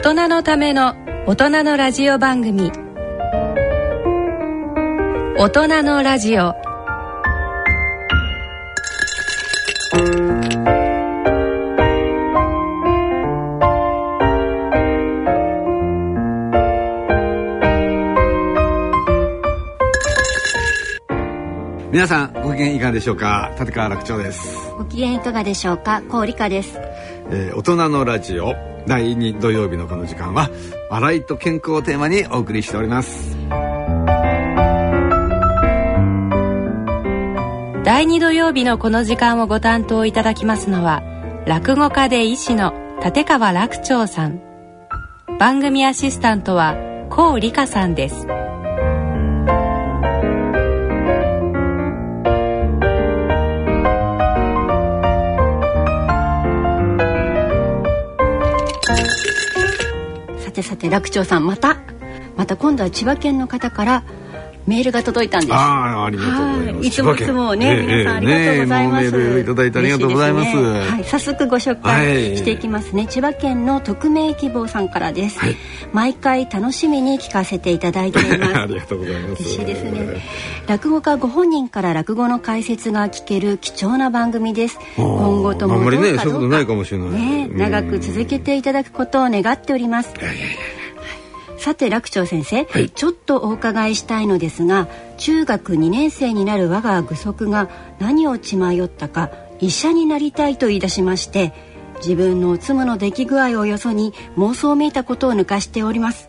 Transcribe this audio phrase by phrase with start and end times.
[0.00, 0.94] 大人のための
[1.26, 2.70] 大人のラジオ番組。
[5.36, 6.54] 大人のラジオ。
[21.90, 23.50] 皆さんご機嫌いかがでしょうか？
[23.58, 26.02] 立川楽長です、ご機嫌いかがでしょうか？
[26.08, 26.78] 高理香です。
[27.30, 28.54] えー大人のラジオ
[28.88, 30.48] 第2土曜日のこの時間は
[30.88, 33.36] 笑いと健康をテーマにお送りしております。
[37.84, 41.02] 第2土曜日のこの時間をご担当いただきますのは
[41.46, 42.72] 落語家で医師の
[43.04, 44.40] 立川楽長さん。
[45.38, 46.74] 番組アシスタントは
[47.10, 48.26] 高理香さんです。
[60.58, 61.76] てさて楽長さんまた
[62.36, 64.04] また今度は千葉県の方から
[64.68, 65.52] メールが届いたんです。
[65.52, 66.86] ああありがとうございます、はい。
[66.86, 70.56] いつもいつもね、皆さんありがとうございます、メールいただいてありがとうございます。
[70.56, 70.62] ね。
[70.62, 75.56] はい、早速ご紹介していきますね、千葉県の匿名希望さんからです、はい。
[75.92, 78.56] 毎回楽しみに聞かせていただいております。
[78.58, 79.42] ありがとうございます。
[79.42, 80.22] 嬉しいですね。
[80.66, 84.78] 落語家ご本人から落語の解説が聞ける貴重な番組です。
[84.96, 87.10] 今後ともあんまりねどうかそういうことないかもしれない。
[87.10, 90.14] ねうん長く続けていただくことを願っております
[91.58, 92.88] さて楽長先生、はい。
[92.90, 101.52] ちょっとお伺いしたいのですが中学2年生になる我が具足が何を血迷ったか医者になりたいと言い出しまして
[101.96, 106.28] 自分のおつむの出来具合をよそに妄想めいたことを抜かしております。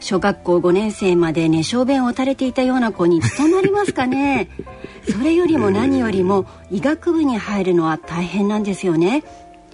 [0.00, 4.48] 小学校5年生まで寝小便を垂れていたような子に務まりますかね？
[5.08, 9.22] それよりも何よりも医学部に入るのは大変なんですよね。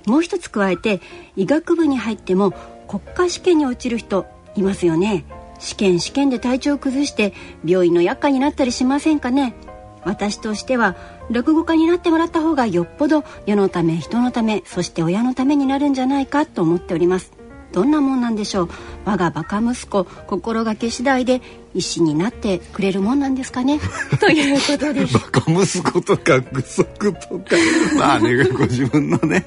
[0.07, 1.01] もう一つ加えて
[1.37, 2.53] 医学部に入っても
[2.87, 5.25] 国家試験に落ちる人いますよね。
[5.59, 7.35] 試験試験で体調を崩して
[7.65, 9.55] 病院の厄介になったりしませんかね。
[10.05, 10.97] 私としては
[11.31, 17.33] 落語家になってもらった方がよっぽど世のため人のためそして親のためになるんじゃないかと思っております。
[17.73, 18.69] どんなもんなんでしょう。
[19.05, 21.41] 我がバカ息子心がけ次第で
[21.75, 23.79] 医師になってくれるもんなんですかね？
[24.21, 25.07] ということで。
[25.07, 27.57] すバカ息子とか具足とか。
[27.97, 29.45] まあねご自分のね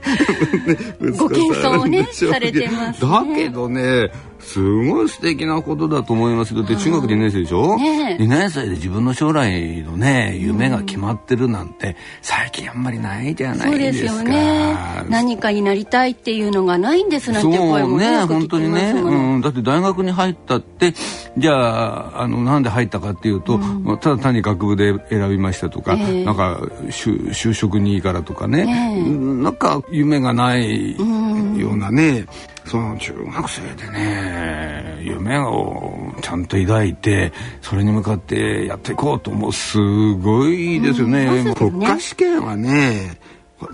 [1.18, 3.12] ご謙遜をねされてますね。
[3.12, 4.12] だけどね
[4.44, 8.24] すごい素敵なことだと思いますだって中学2年生でしょ、ねえ。
[8.24, 14.78] 2年生で自分の将来のね夢が決まってるなんて最近あんまりないじゃなそうでいですすかよね。
[15.10, 20.94] 何かになりたいっていうのがないんですなんて声もそうねよく聞き本当にね、うん、だって大学に入ったって
[21.38, 23.60] じゃああのなんで入ったかっていうと、
[23.98, 26.26] ただ単に学部で選びましたとか、ええ。
[26.26, 26.60] なんか
[26.90, 29.02] 就就職にいいからとかね、ええ。
[29.02, 32.26] うんなんか夢がないようなね、
[32.66, 37.32] その中学生でね夢をちゃんと抱いて
[37.62, 39.54] それに向かってやっていこうと思う。
[39.54, 39.78] す
[40.14, 41.46] ごいですよね,、うん。
[41.46, 41.56] ね。
[41.56, 43.18] 国家試験はね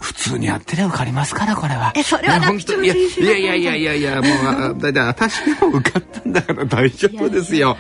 [0.02, 1.92] 普通にやってりゃ受かりますからこれは。
[1.96, 2.94] えそれはね楽いや
[3.38, 7.78] いやいやいやいやもうあだいたい私も受かったんだから大丈夫ですよ。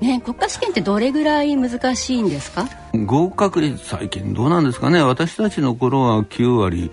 [0.00, 2.66] ね国家試験ってどれぐらい難しいんですか？
[3.06, 5.02] 合格率最近どうなんですかね。
[5.02, 6.90] 私たちの頃は9割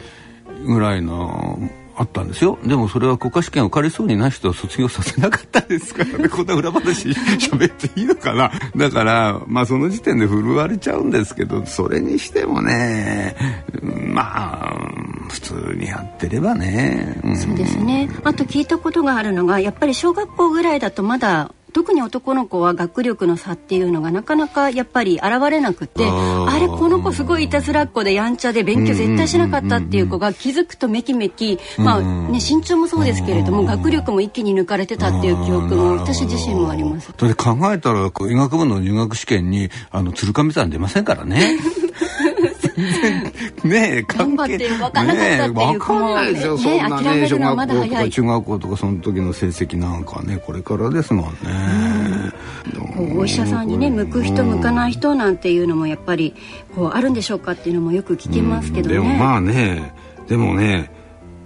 [0.66, 1.60] ぐらいの
[2.00, 2.60] あったんですよ。
[2.64, 6.30] でもそれは国家試験を受かりそうにない人は卒業させなかったですからね。
[6.30, 8.52] こんな裏話喋っていいのかな。
[8.76, 13.36] だからまあその時点で振るわれちゃうんですけどそれにしてもね
[13.82, 14.78] うんまあ
[15.30, 17.36] 普通にやってればね、うん。
[17.36, 18.10] そうですね。
[18.24, 37.14] あと聞いたことがあるのがやっぱり小学校ぐらいだとまだ特に男の子は学力の差っていうのがなかなかやっぱり現れなくてあれこの子すごいいたずらっ子でやんちゃで勉強絶対しなかったっていう子が気づくとめきめきまあね身長もそうですけれども学力も一気に抜かれてたっていう記憶も私自身もあります。
[37.16, 41.60] それで考えたら医学部の入学試験にあの鶴上さん出ませんからね。
[42.76, 43.17] 全 然
[43.68, 52.32] ねえ頑張って分かんなかったっていうかんないですよ、ねそんなね小学校と早いか中学校とかその時の成績なんかねこれからですもんね。
[53.18, 56.34] お医者さんにね向く人向かない人なんていうのもやっぱり
[56.76, 58.96] こうあるんでしょうかっていうのもよく聞きますけどね。
[58.96, 59.94] でもまあね
[60.28, 60.92] でもね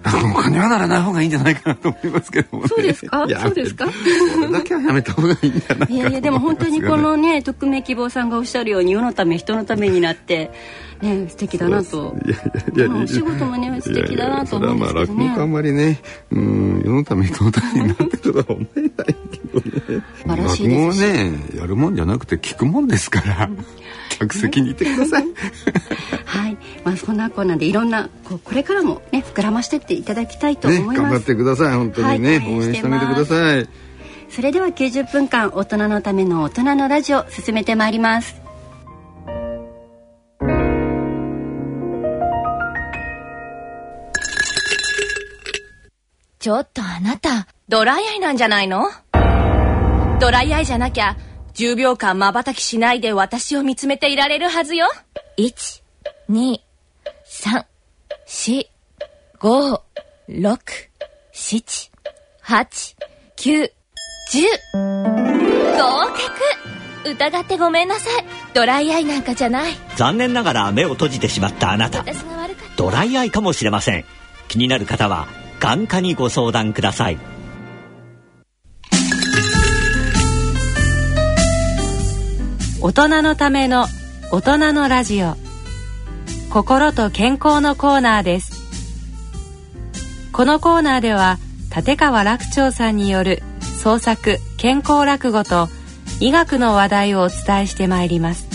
[0.04, 2.70] 落語家にはならない方がいいんじゃないかなと思いますけどもね。
[2.70, 3.28] そうですか？
[3.40, 3.86] そうですか？
[3.86, 3.92] こ
[4.40, 10.50] れだけはやめた方がいいんじゃないかいやいやでも本当にこのね匿名希望さんがおっしゃるように世のため人のためになって
[11.02, 12.16] ね素敵だなと。
[12.26, 12.30] い
[12.80, 15.04] やいやお仕事もね素敵だなと思うんですけど。
[15.04, 16.00] いやいやそれはまあ落語家あんねまりね
[16.32, 20.04] うん世のため人のためになってるとは思えないけどね。
[20.18, 23.50] 素晴らしいですし落語はねやるもんじゃなくて聞くもんですから
[24.20, 25.26] 客席にいてください。
[26.26, 26.58] はい。
[26.84, 31.76] まあそんなこんなんでいろんなこうこれからもね膨らましてっていただきたいと思います、ね、頑張ってください。
[31.76, 33.68] 本当にね、はい、応援してあげてください。
[34.32, 38.41] それでは90分間大人のための大人のラジオ進めてまいります
[46.42, 48.90] ちょっとあなた、ドライアイなんじゃないの？
[50.20, 51.16] ドライアイじゃなきゃ、
[51.54, 54.88] 10秒間瞬きしないで私を見つめていられるはずよ。
[55.38, 55.84] 1、
[56.32, 56.60] 2、
[57.46, 57.64] 3、
[58.28, 58.66] 4、
[59.40, 59.82] 5、
[60.30, 60.60] 6、
[61.32, 61.92] 7、
[62.44, 62.96] 8、
[63.38, 63.72] 9、
[64.32, 64.46] 10。
[65.78, 66.08] 合
[67.04, 68.26] 格疑ってごめんなさい。
[68.56, 69.74] ドライアイなんかじゃない。
[69.96, 72.04] 残念ながら目を閉じてしまったあなた。
[72.78, 74.06] ドライアイかもしれません。
[74.48, 75.28] 気になる方は、
[75.62, 77.20] 眼科にご相談ください。
[82.82, 83.86] 大人のための
[84.32, 85.36] 大人のラジオ。
[86.50, 88.60] 心と健康のコーナーです。
[90.34, 91.38] このコーナーでは
[91.74, 95.70] 立川楽長さんによる創作健康落語と
[96.20, 98.51] 医学の話題をお伝えしてまいります。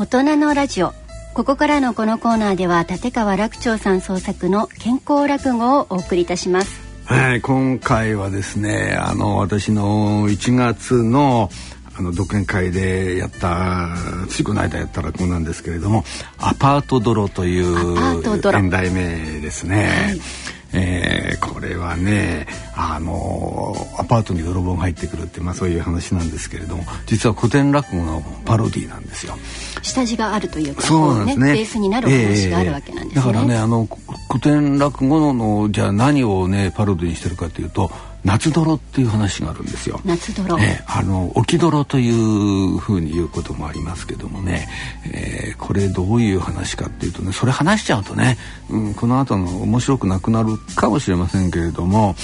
[0.00, 0.94] 大人のラジオ。
[1.34, 6.80] ここからのこのコーナーでは立川楽長さん創作の健康落語をお送りいたします。
[7.04, 11.50] はい、今回はですねあの私の1月の
[11.98, 13.94] あの独演会でやった
[14.30, 16.02] ついこの間やった落語なんですけれども
[16.40, 18.24] 「アパート泥」という
[18.54, 20.16] 演題名ですね。
[20.72, 29.34] はいえー、これはねあのアパートに泥棒が入ってくるって、まあ、そういう話なんですけれども実は古典落語のパロディなんですよ。
[29.82, 33.24] 下地があるというかそうなんですね、ベースになる話があるわけなんですね。
[33.26, 33.88] えー、だからねあの
[34.28, 37.90] 古典落語のじゃあ何をねパロディにしてるかというと
[38.24, 40.00] 夏泥っていう話があるんですよ。
[40.04, 40.58] 夏泥。
[40.60, 44.68] えー、あの沖泥というふうに言うこともありますけどもね、
[45.12, 48.36] えー、これどういう話かっていうとね、それ話しちゃうとね、
[48.68, 52.14] うん、この後の面白くなくなるかもしれませんけれども、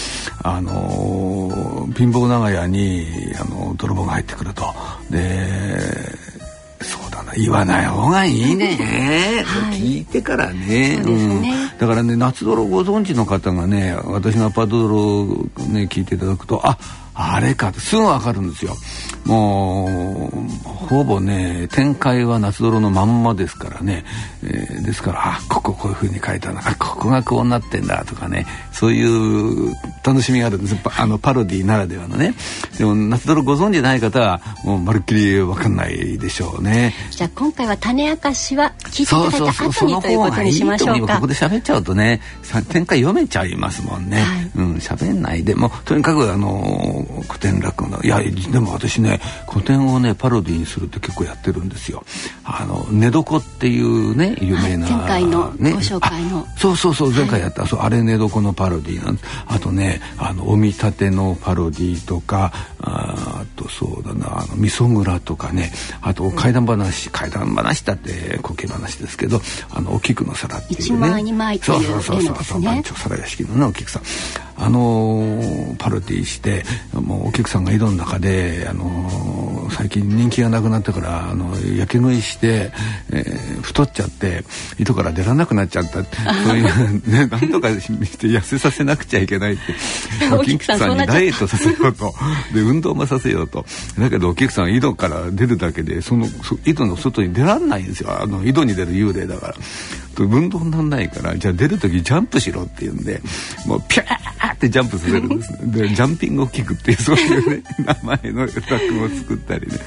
[0.42, 3.06] あの貧乏長屋に
[3.40, 4.64] あの泥棒が入ってくると。
[5.10, 6.35] で。
[6.82, 7.32] そうだな。
[7.34, 15.26] 言わない方がいいね、はい、聞いてからね、ね、うん、だからね夏泥ご存知の方がね私のアパート泥
[15.68, 16.78] ね聞いていただくとあ
[17.18, 18.76] あれかすぐわかるんですよ。
[19.24, 24.04] もうほぼね展開は夏泥のまんまですからね、
[24.44, 28.46] えー、ですからあこここういうふうに書いたなあここがこうなってんだとかね。
[28.70, 29.02] そうい
[29.70, 29.74] う
[30.04, 30.76] 楽しみがあるんです。
[30.84, 32.34] あのパロディならではのね。
[32.76, 36.94] でも夏泥ご存知ない方はもうまるっきりわかんないでしょうね。
[37.10, 41.14] じゃあ今回は種明かしは聞いていただいた後にということにしましょうか。
[41.14, 42.20] ここで喋っちゃうとね
[42.68, 45.54] 展開読めちゃいますもんね、はい、うん喋んないで。
[45.54, 52.04] もとにかくあの古典落語のいやでも私ね古典をねパロディにするって結構やってるんですよ。
[52.44, 56.46] あの寝床っていうね有名な、はい、前回のご紹介の。
[56.56, 65.72] そうそうそう前回やった、はい、そうあれ寝床のパロディなんあとねあのお見立てのパロディとかあとそうだなあの味噌蔵とかね
[66.02, 70.84] あと怪談話、うん、怪談話だって滑稽話ですけどあのお菊の皿っていうね。
[70.84, 74.02] 一枚二枚っていうそうそうそうそう番長皿屋敷のねお菊さん
[74.58, 76.64] あのパロディして
[76.94, 82.72] もうお客さんが井戸の中で、あの最近人気がなくなってからあのやけ食いして、
[83.12, 84.44] えー、太っちゃって
[84.78, 86.04] 井戸から出られなくなっちゃった。
[86.04, 89.74] そういう ねなんとかして痩せさせなくちゃいけないって。
[90.32, 92.14] お客さんにダイエットさせようと。
[92.54, 93.66] で運動もさせようと。
[93.98, 96.26] だけどお客さん井戸から出るだけでその
[96.64, 98.22] 井戸の外に出らんないんですよ。
[98.22, 99.54] あの井戸に出る幽霊だから。
[100.18, 103.20] 運動にならないからじゃあ出る時ジャンプしろって言うんで
[103.66, 105.58] もうピャーってジャンプさせるんですね。
[105.88, 109.78] でジャンピングを聞くっていうそういうね 名前の落語を作ったりね。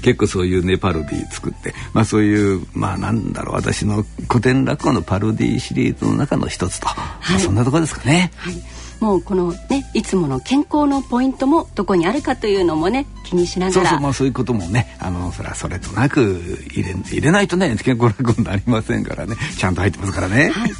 [0.00, 1.74] 結構そういうねパロディ作って。
[1.92, 6.94] まあそういうまあなんだろう私の古典落語のパロディシリーズの中の一つと、は
[7.28, 8.30] い、まあ、そんなところですかね。
[8.36, 8.62] はい
[9.04, 16.40] もうこのねいつもの健康のポイントもどこにあるかというのもね気にしながらそうそうまあそういうこともねあのそれはそれとなく
[16.72, 20.48] 入れ入れないとね健康落語になりませんからねちゃんと入ってますからね。
[20.48, 20.70] はい、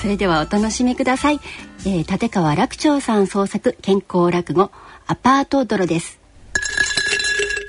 [0.00, 1.40] それではお楽しみください、
[1.80, 4.70] えー、立川楽長さん創作健康落語
[5.08, 6.20] アパート泥です。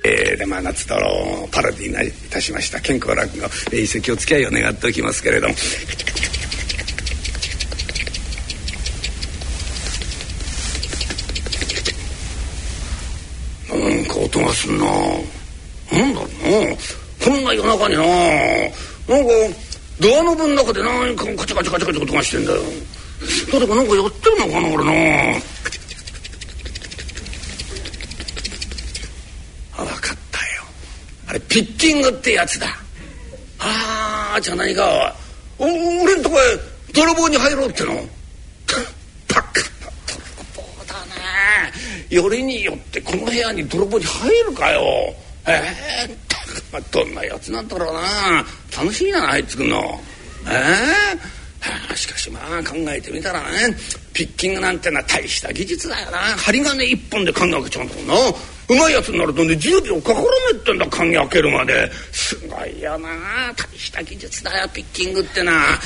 [0.05, 0.99] えー、でまあ夏泥
[1.51, 5.55] パロディーいたしました健康落語、えー、一席お付き合いを願っておきますけれども。
[13.77, 14.85] なんか音がすんな。
[14.85, 16.77] なんだろうな。
[17.23, 18.03] こんな夜中にな。
[18.03, 19.31] なんか
[19.99, 22.61] ドアノブの中で何かカチャカチャカチャカチャ音がしてんだよ
[23.51, 24.91] 誰かなんかやってるのかな俺な
[29.75, 30.63] あ分かったよ
[31.29, 32.67] あれピッキングってやつだ
[33.59, 35.15] ああじゃあ何か
[35.57, 36.41] お俺んとこへ
[36.93, 38.01] 泥棒に入ろうってのバ
[39.35, 39.45] カな
[40.05, 40.21] 泥
[40.55, 41.71] 棒だね
[42.09, 44.81] よりによってこの部屋に泥棒に入るかよ。
[45.47, 45.63] え
[46.09, 48.45] えー、どんなやつなんだろうな。
[48.77, 50.01] 楽しいな入ってくんの。
[50.45, 53.75] ええーはあ、しかしまあ考えてみたらね
[54.13, 56.17] ピッキングなんてのは大した技術だよな。
[56.17, 58.13] 針金一本で缶開けちゃうんだもんな。
[58.69, 61.89] うまいやつになるとね10秒かからねってんだ缶開けるまで。
[62.11, 63.07] すごいよな。
[63.55, 65.79] 大した技術だよピッキングってな。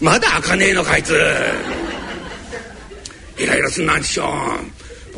[0.00, 1.14] まだ開かねえのかあいつ。
[3.38, 4.24] イライラすんなあんちしょ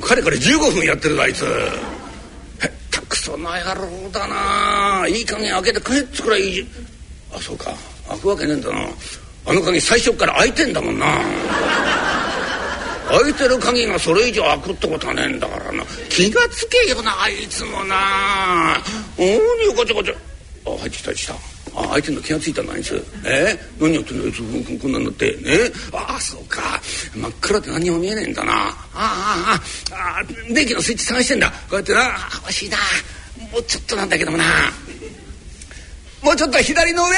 [0.01, 1.45] かれかれ15分やってるぞあいつ。
[1.45, 1.47] へ
[2.67, 5.07] ったくそな野郎だな。
[5.09, 6.67] いい加減開けて帰ってくらいい
[7.33, 7.75] あそうか。
[8.09, 8.89] 開くわけねえんだな。
[9.47, 11.07] あの鍵最初から開いてんだもんな。
[13.09, 15.85] 開いてる鍵がそれ以上開くってことはねえんだからな。
[16.11, 18.77] 気がつけよなあいつもな。
[19.17, 19.31] おに
[19.65, 20.15] よこちょこちょ
[20.67, 21.35] あ入ってきた入ってきた。
[21.81, 24.43] あ相手の気が付いたのあいつえー、何やってんのあいつ
[24.81, 26.61] こんなんなってねああそうか
[27.15, 29.61] 真っ暗で何も見えねえんだなああ
[29.93, 32.01] ああ電気のスイッチ探してんだこうやってな
[32.43, 32.77] 欲しいな
[33.53, 34.45] もうちょっとなんだけどもな
[36.23, 37.17] もうちょっと左の上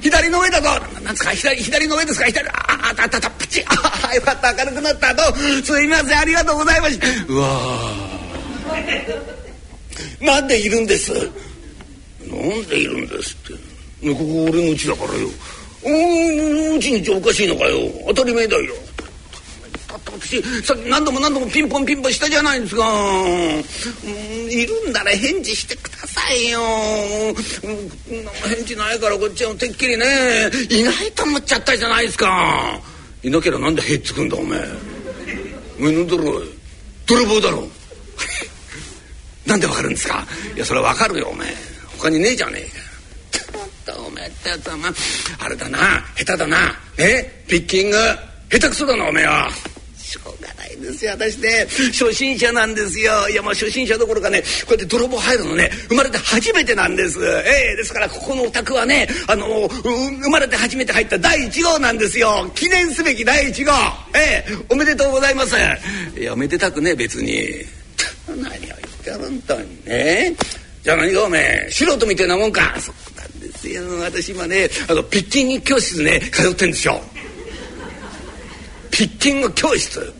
[0.00, 0.68] 左の上だぞ
[1.02, 8.18] なんですか左左の上ですか左あああったあったプチああよかった明るくなったとすいませんありがとうございますうわ
[10.20, 11.12] なんでいるんです
[12.28, 14.12] なんでいるんですって。
[14.14, 15.28] ここ俺の家だからよ。
[15.82, 17.78] おうちにおかしいのかよ。
[18.08, 18.74] 当たり前だよ。
[19.88, 22.84] だって私さっき何度も何度もピンポンピンポンしたじゃないですか。
[24.50, 26.60] いるんだら返事してくださいよ。
[28.44, 30.04] 返事ないからこっちはてっきりね
[30.68, 32.80] いないと思っちゃったじゃないですか。
[33.22, 34.60] いなけりゃなんでへっつくんだおめえ。
[35.78, 36.44] お前なんだろう。
[37.06, 37.68] 泥棒だろ。
[39.46, 40.26] なんでわかるんですか。
[40.54, 41.67] いやそれはわかるよおめえ。
[41.98, 42.72] 他にねえじゃねえか。
[43.30, 44.92] ちょっとおめえってやつはまあ
[45.44, 45.78] あれだな
[46.16, 46.56] 下手だな。
[46.98, 47.44] え？
[47.48, 47.96] ピッキング？
[48.50, 49.50] 下手くそだなおめえは。
[49.96, 51.10] しょうがないですよ。
[51.12, 53.28] 私ね初心者なんですよ。
[53.28, 57.18] いやまあ初心者どころかねこうやって泥棒入るのね生まれて初めてなんです。
[57.22, 62.50] ええー、ですからここのお宅はねあの生まれて初めて入った第1号なんですよ。
[62.54, 63.72] 記念すべき第1号。
[64.14, 65.56] ええー、おめでとうございます。
[66.18, 67.64] いやおめでたくね別に。
[68.28, 70.34] 何を言ってるんだにね。
[70.82, 72.74] じゃあ何がおめえ素人みたいなもんか。
[72.78, 73.82] そうなんですよ。
[74.00, 77.00] 私今ねあのピッキング教室ね通ってんですよ。
[78.90, 80.12] ピッキング教室。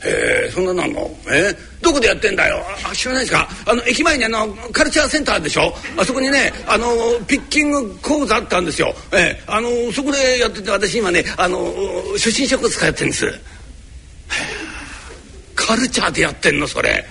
[0.00, 1.10] へえそんななんの？
[1.28, 1.52] え
[1.82, 2.64] どこでやってんだよ？
[2.88, 3.48] あ知らないですか？
[3.66, 5.74] あの駅前にあのカルチャーセンターでしょ？
[5.96, 6.86] あそこにねあの
[7.26, 8.94] ピッキング講座あったんですよ。
[9.12, 11.74] ええあのそこでやってて私今ねあの
[12.14, 13.26] 初心者コース通ってんです。
[15.56, 17.04] カルチャーでやってんのそれ。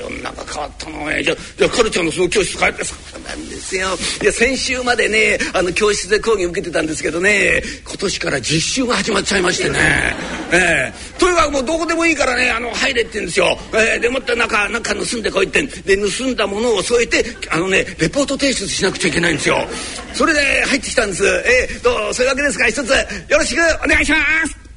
[0.00, 1.22] 世の中変わったのね。
[1.22, 3.88] じゃじゃカルチャーのその教室帰ってそうなんですよ。
[4.22, 9.78] いや先週までねあの教室で講義受けてたんですけどね今年から実習が始まっちゃいましてね。
[10.52, 11.18] ええ。
[11.18, 19.66] とにかくもうどこでもいいからねあの入れって言うんですよ、えー、でもってなんかなんか盗んでこいってで盗んだものを添えてあのねレポート提出しなくちゃいけないんですよ。
[20.14, 21.24] それで入ってきたんです。
[21.24, 22.66] えー、どうそういうわけですか。
[22.66, 24.70] 一つよろしくお願いします。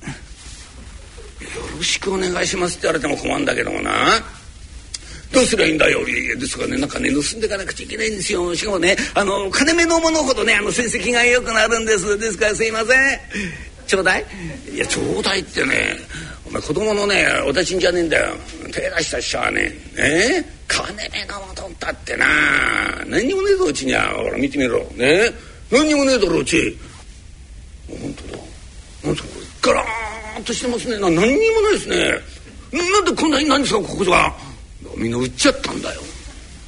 [1.43, 3.91] よろしくお願いしますって言われても困るんだけどもな
[5.33, 8.55] どうすりゃいいんだよですからねなんかね盗んでいかなくちゃいけないんですよ。
[8.55, 12.17] しかもねあの金目のものほどねあの成績が良くなるんです。
[12.19, 13.19] ですからすいません。
[13.87, 14.25] ちょうだい。
[14.73, 15.97] いやちょうだいってね
[16.47, 18.35] お前子供のねお立ちんじゃねえんだよ。
[18.71, 20.43] 手出した人はねえ？
[20.67, 22.25] 金目のものだってな。
[23.07, 24.13] 何にもねえぞうちには。
[24.13, 24.79] ほら見てみろ。
[24.95, 25.31] ね？
[25.71, 26.77] 何にもねえだろうち。
[27.89, 28.43] 本当だ。
[29.03, 30.99] なんですかこれガラーンとしてますね。
[30.99, 32.19] な何にもないですね。
[32.71, 34.33] なんでこんなに何ですかここが。
[34.97, 36.01] みんな売っちゃったんだよ。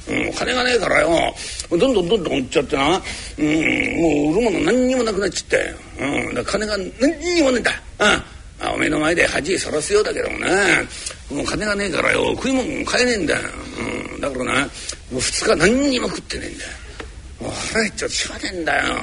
[0.08, 1.34] うん、金がねえからよ。
[1.70, 7.72] どんどんどんどん売っちゃってな、うん、もう売るもの何にもなくなっちゃって、うん、だ金が何にもねえんだ、
[8.62, 10.48] うん、お目の前で恥さらすようだけどもね。
[11.30, 12.34] もう金がねえからよ。
[12.36, 13.40] 食い物も買えねえんだよ、
[14.14, 14.60] うん、だからな。
[14.60, 14.68] も
[15.12, 16.70] う2日何にも食ってねえんだよ。
[17.40, 18.94] もう腹減っちゃってしょうがねえんだよ。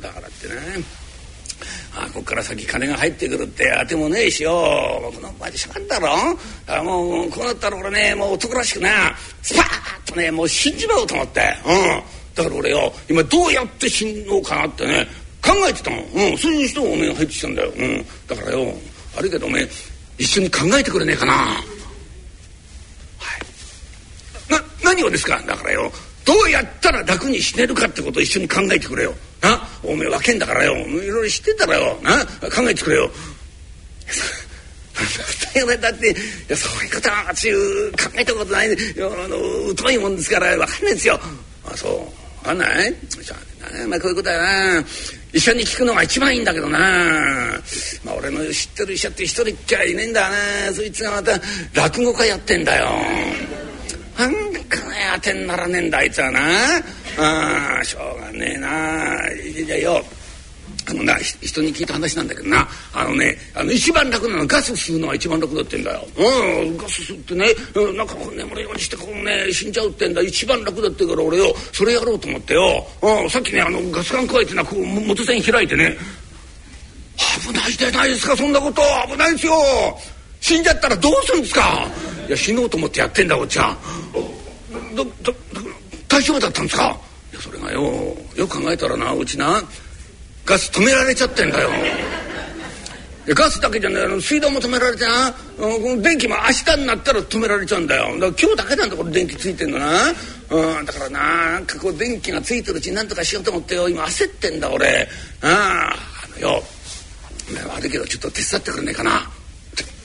[0.00, 0.54] だからってね。
[1.96, 4.52] あこっから先金が入ってくるって当てもねえしよ。
[5.14, 6.08] この場でしまったろ
[6.66, 9.16] あもうこうなったら俺ねもう男らしくな。
[9.42, 11.40] スパッとねもう死んじまおうと思って。
[11.66, 12.02] うん。
[12.34, 15.06] だから俺よ今どうやって死のうかなってね
[15.40, 16.00] 考えてたもん、
[16.32, 18.74] うん、そういう人もおめえが入ってきたんだよ、うん、だからよ
[19.14, 19.68] 悪いけどおめえ
[20.18, 21.32] 一緒に考えてくれねえかな。
[21.32, 21.60] は
[24.48, 24.52] い。
[24.52, 25.40] な何をですか？
[25.46, 25.92] だからよ
[26.24, 29.14] どうやったら楽に死ねるかってことを一緒に考えてくれよ。
[29.42, 30.74] なおめえ若えんだからよ。
[30.76, 31.98] いろいろ知ってんだらよ。
[32.02, 33.10] な考えてくれよ。
[35.80, 36.14] だってい
[36.48, 37.58] やそういうことは私考
[38.16, 38.68] えたことない。
[38.70, 38.74] あ
[39.28, 41.20] の疎いもんですから分かんないですよ。
[41.66, 42.44] あそう。
[42.44, 42.94] 分かんない？
[43.08, 43.36] じゃ
[43.84, 44.84] あまあこういうことやな。
[45.32, 46.78] 医者に聞くのが一番いいんだけどな。
[48.04, 50.72] まあ俺の知ってる医者って一人っちゃいねえんだな。
[50.72, 51.40] そいつがまた
[51.74, 52.88] 落語家やってんだよ。
[54.16, 54.43] なん。
[55.14, 56.40] 当てにならねえんだあいつはな。
[57.18, 58.66] あしょうがねえな。
[59.64, 60.04] じゃあよ
[60.86, 62.68] あのな人に聞いた話なんだけどな。
[62.92, 66.06] あのねあの一番楽なのはガス吸うのが一番楽だってんだよ。
[66.16, 67.46] うんガス吸ってね
[67.96, 70.20] なんかこう眠るようにしてこうね死んじゃうってんだ。
[70.20, 75.96] 一番楽だってから俺よそれやろうと思ってよ、うん、さっきねあのガス管加えてなこう元栓開いてね。
[77.46, 78.82] 危ないじゃないですかそんなこと。
[79.08, 79.54] 危ないですよ。
[80.40, 81.86] 死んじゃったらどうするんですか。
[82.28, 83.76] いや死のうと思ってやってんだこっちは。
[84.94, 85.34] どど
[86.08, 86.98] 大丈夫だったんですか？
[87.32, 89.62] いやそれがよよく考えたらなうちな
[90.44, 91.70] ガス止められちゃってんだよ。
[93.26, 96.42] ガスだけじゃねえ水道も止められてなこの電気も明
[96.74, 98.12] 日になったら止められちゃうんだよ。
[98.20, 100.10] だから今日だけなんだこれ電気ついてんのな、
[100.50, 103.88] うん、だからななんかこう電気がついてるうちになんとかしようと思ってよ。
[103.88, 105.08] 今焦ってんだ俺。
[105.40, 105.94] ああ
[106.26, 106.62] あのよ
[107.74, 109.22] 悪いけどちょっと手伝ってくれねえかな。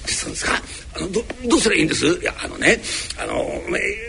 [0.10, 0.54] 手伝うんですか。
[0.96, 2.08] あのどどうすりゃいいんです？
[2.08, 2.82] いやあのね
[3.22, 3.34] あの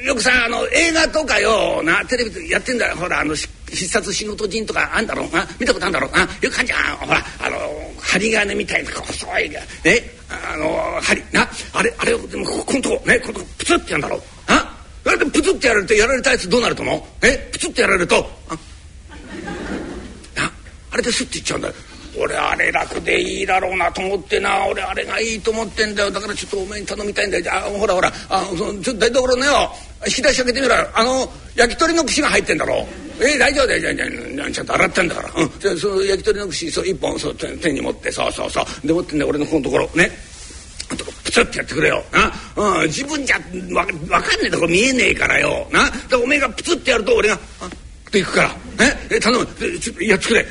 [0.02, 2.97] よくさあの映画とかよなテレビでやってんだよ。
[2.97, 5.47] ほらあの必殺仕事人とかあんだろうな。
[5.59, 6.21] 見たことあんだろうな。
[6.21, 7.59] よくあんじゃんほらあの
[8.00, 9.61] 針金みたいな細いね
[10.30, 11.49] あの針な。
[11.75, 14.23] あれあれをでもここんとこねこのプツってやんだろう。
[14.49, 17.26] ああれでプツってやられてやられたやつどうなると思う？
[17.26, 18.16] えプツってやられると
[18.49, 18.59] あ
[20.92, 21.75] あれでスッていっちゃうんだよ。
[22.19, 24.67] 俺あれ楽でいいだろうなと思ってな。
[24.67, 26.11] 俺あれがいいと思ってんだよ。
[26.11, 27.45] だからちょっとお前に頼みたいんだよ。
[27.52, 29.71] あほらほらあそのちょっと台所のよ
[30.07, 30.75] 引き出し開けてみろ。
[30.95, 32.87] あの焼き鳥の串が入ってんだろ。
[33.21, 34.50] えー、大丈夫だよ。
[34.50, 38.87] ちゃんと洗ってんだから、うん、その焼き鳥の串そう一本そう手に持ってそうそうそう。
[38.87, 39.89] で持ってんだ俺のこのところ。
[39.95, 40.11] ね。
[40.89, 40.97] プ
[41.30, 42.02] ツッてやってくれよ。
[42.11, 42.32] な、
[42.80, 43.37] うん、自分じゃ
[43.73, 45.69] わ分かんねえとこ見えねえからよ。
[45.71, 45.84] な。
[45.84, 47.69] だからおめえがプツッてやると俺が「あっ」
[48.11, 48.56] と行くから。
[49.11, 49.47] え頼む。
[49.78, 50.47] ちょっとやってくれ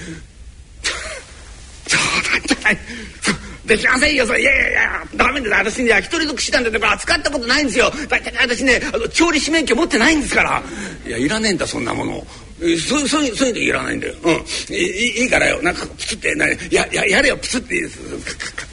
[3.65, 4.43] できませんよそれい。
[4.43, 4.55] やい。
[4.55, 4.73] やい。
[4.73, 7.63] やダメです私ね焼き鳥の串なんてこれ扱ったことない。
[7.63, 10.15] んですよ大体私ねあの調理師免許持ってない。
[10.15, 10.63] んですから
[11.05, 11.09] い。
[11.09, 11.27] やい。
[11.29, 12.25] らねえんだそんなもの
[12.59, 13.29] そうそうい。
[13.31, 13.51] うそうい。
[13.51, 13.67] うのい。
[13.67, 13.97] らない。
[13.97, 14.15] んだよ。
[14.23, 14.33] うん。
[14.73, 14.77] い。
[15.21, 15.25] い。
[15.25, 15.29] い。
[15.29, 15.61] からよ。
[15.61, 17.75] なんかプツってなやややれよプツって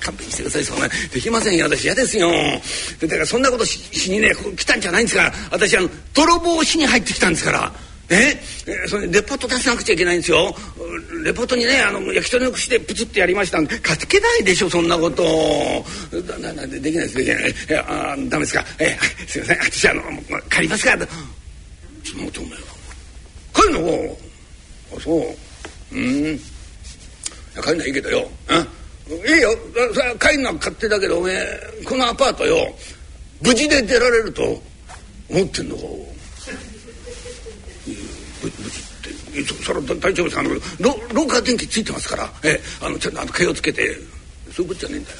[0.00, 0.64] 勘弁してください。
[0.64, 1.66] そんなできませんよ。
[1.66, 2.30] 私嫌ですよ。
[3.00, 5.02] だからそんなことししにね来たんじゃない。
[5.02, 5.32] んですから。
[5.50, 7.72] 私あの泥棒しに入ってきたんですから。
[8.08, 8.40] え？
[8.66, 10.54] えそれレポート出さなくちゃいけないんですよ。
[11.24, 15.24] レポートにねあの焼き鳥の串でプツってやりましたんで書けないでしょそんなこと。
[16.12, 17.50] だだできないですできない。
[17.50, 18.64] いやあダメですか？
[18.78, 19.58] えすいません。
[19.58, 20.02] 私あの
[20.48, 21.06] 借りますから。
[22.04, 22.58] そのとお前は
[23.54, 24.16] 帰るの？
[24.96, 25.96] あそう。
[25.96, 26.40] うん。
[27.62, 28.28] 帰んないいけどよ。
[29.10, 29.50] いいよ。
[30.20, 32.72] 帰んのは勝手だけどおめえこのアパートよ。
[33.42, 34.42] 無事で出られると
[35.28, 35.82] 思ってんのか？
[39.64, 40.50] それは大丈夫ですあの
[41.12, 42.30] 廊下電気ついてますから。
[42.42, 43.96] えあのちゃんと毛をつけて。
[44.54, 45.16] そういうことじゃねえんだよ。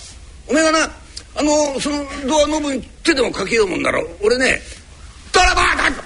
[0.48, 0.90] おめえがな
[1.34, 4.62] あのそのドアノブに手でもかけようもんなら俺ね
[5.32, 6.04] 「ドラバーだ!」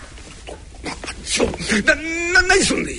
[1.25, 1.49] そう
[1.85, 2.91] なな何すんだ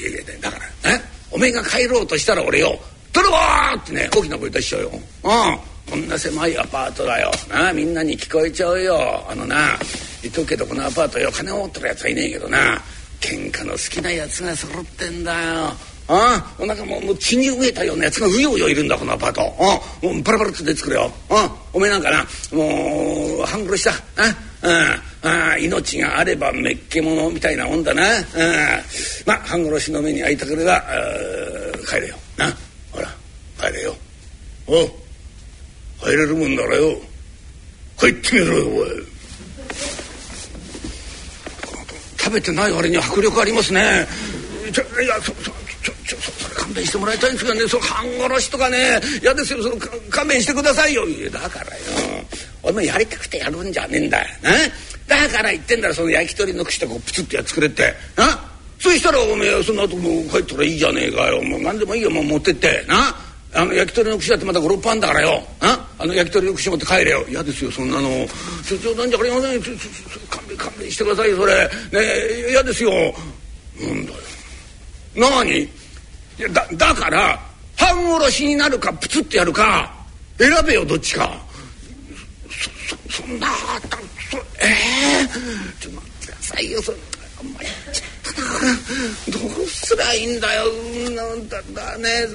[0.42, 1.02] だからえ？
[1.32, 2.80] おめえが帰ろうとしたら俺よ
[3.12, 3.38] 「泥棒!」
[3.76, 4.92] ってね大きな声出しちゃうよ。
[4.94, 5.60] うん。
[5.90, 7.32] こんな狭いアパートだよ。
[7.50, 9.26] なあみんなに聞こえちゃうよ。
[9.28, 9.78] あのな
[10.22, 12.82] 言っとくけどこのアパートよ金を持ってるやつはいねえけどな。
[13.22, 15.68] 喧嘩の好きなやつが揃ってんだよ。
[16.08, 19.42] ああお腹ももう血に飢えたようなやつがうようよいるんだこのアパート。
[19.60, 21.10] あもうパラパラって出てくれよ。
[21.30, 22.26] あおめえなんかな？
[22.52, 23.94] もう半殺しだ。
[24.18, 24.36] あ
[25.24, 28.04] ああ命があればめっけものみたいなもんだな。
[28.04, 28.24] あ
[29.26, 30.84] まあ半殺しの目に会いたければ
[31.88, 32.18] 帰れよ。
[32.36, 32.54] な？
[32.92, 33.08] ほら
[33.58, 33.96] 帰れよ。
[34.68, 34.86] お
[36.04, 36.98] 帰れるもんならよ。
[37.98, 38.90] 帰ってみろよおい
[42.32, 44.08] 食べてない割に迫力ありますね。
[44.72, 45.52] ちょいやそそ
[45.84, 47.68] ちょちょそれ勘弁してもらいたいんですけどね。
[47.68, 49.02] その半殺しとかね。
[49.22, 49.62] 嫌ですよ。
[49.62, 49.76] その
[50.10, 51.04] 勘弁してくださいよ。
[51.30, 52.24] だからよ。
[52.64, 54.28] お前やりたくてやるんじゃねえんだよ。
[54.42, 54.52] な。
[55.08, 55.94] だから言ってんだろ。
[55.94, 57.94] その焼き鳥の串とかプツッとやっ作れって。
[58.16, 58.40] な。
[58.80, 61.44] そしたらおめえその後もう帰ったらいいじゃねえかよ。
[61.44, 62.10] もう何でもいいよ。
[62.10, 62.86] もう持ってって。
[62.88, 63.14] な。
[63.54, 65.44] あの焼き鳥の串だってまた56パンだからよ。
[65.60, 67.26] ああの焼き鳥の串持って帰れよ。
[67.28, 67.72] 嫌ですよ。
[67.72, 68.26] そんなの。
[68.64, 69.62] 所長なんじゃありません。
[70.58, 71.70] 勘弁してくださいよそれ。
[71.92, 72.92] ね嫌ですよ。
[73.80, 74.18] なんだよ。
[75.16, 75.62] 何？
[75.62, 75.70] い
[76.38, 77.40] やだだから
[77.76, 79.94] 半殺しになるかプツッとやるか
[80.38, 81.40] 選べよどっちか。
[83.10, 83.48] そそんな
[83.90, 83.98] た
[84.30, 85.28] そええー、
[85.82, 86.94] ちょっと待ってくださいよそ
[87.40, 89.40] あんまりちょっとな。
[89.40, 90.66] どうすりゃいいんだよ。
[91.12, 92.28] なんだだね。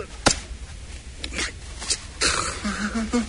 [1.89, 3.23] ちょっ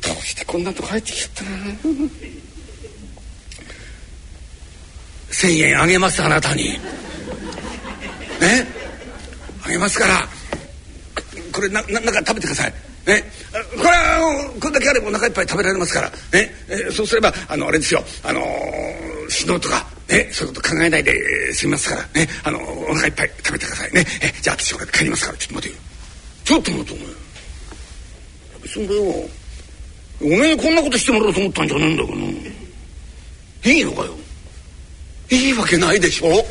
[0.00, 1.50] どうしてこんなとこ入ってきちゃったな
[5.30, 6.64] 1,000円あげますあなたに。
[8.40, 8.66] ね？
[9.64, 10.28] あげますから。
[11.52, 12.74] これなななんか食べてください。
[13.06, 13.24] ね、
[13.76, 16.54] これはこれだけあればお腹いっぱい食べられますから、ね？
[16.68, 22.02] え、そうすればあのあれですよ、あのー、死のうとか、ね、そういうこと考えないで済みますから。
[22.14, 23.92] ね、あのお腹いっぱい食べてください。
[23.92, 24.04] ね？
[24.22, 25.38] えじゃあ私これ帰りますから。
[25.38, 25.80] ちょっと待てよ。
[26.44, 27.06] ちょっと待てお前。
[28.78, 29.02] 別によ
[30.20, 32.18] おめえこんなことしてもらおうと思ったんじゃねえんだけど
[33.70, 34.16] いいのかよ。
[35.30, 36.26] いいわけないでしょ。
[36.26, 36.42] いいわ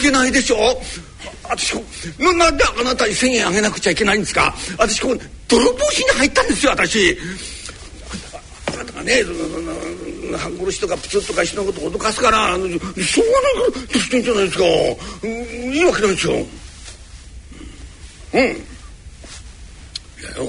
[0.00, 0.80] けないでしょ。
[1.44, 1.84] 私こ
[2.18, 4.54] ななんであなたに1,000円あげなくちゃいけないんですか。
[4.78, 5.18] 私ここ
[5.48, 7.18] 泥棒しに入ったんですよ私。
[8.72, 9.24] あなたがね
[10.38, 12.86] 半殺しとかプツッとかしのこと脅かすからしょうがないこ
[13.92, 14.64] としてんじゃないですか。
[14.64, 14.68] い
[15.76, 16.34] いわけないですよ。
[16.34, 16.40] うん
[18.40, 18.44] い
[20.22, 20.46] やよ、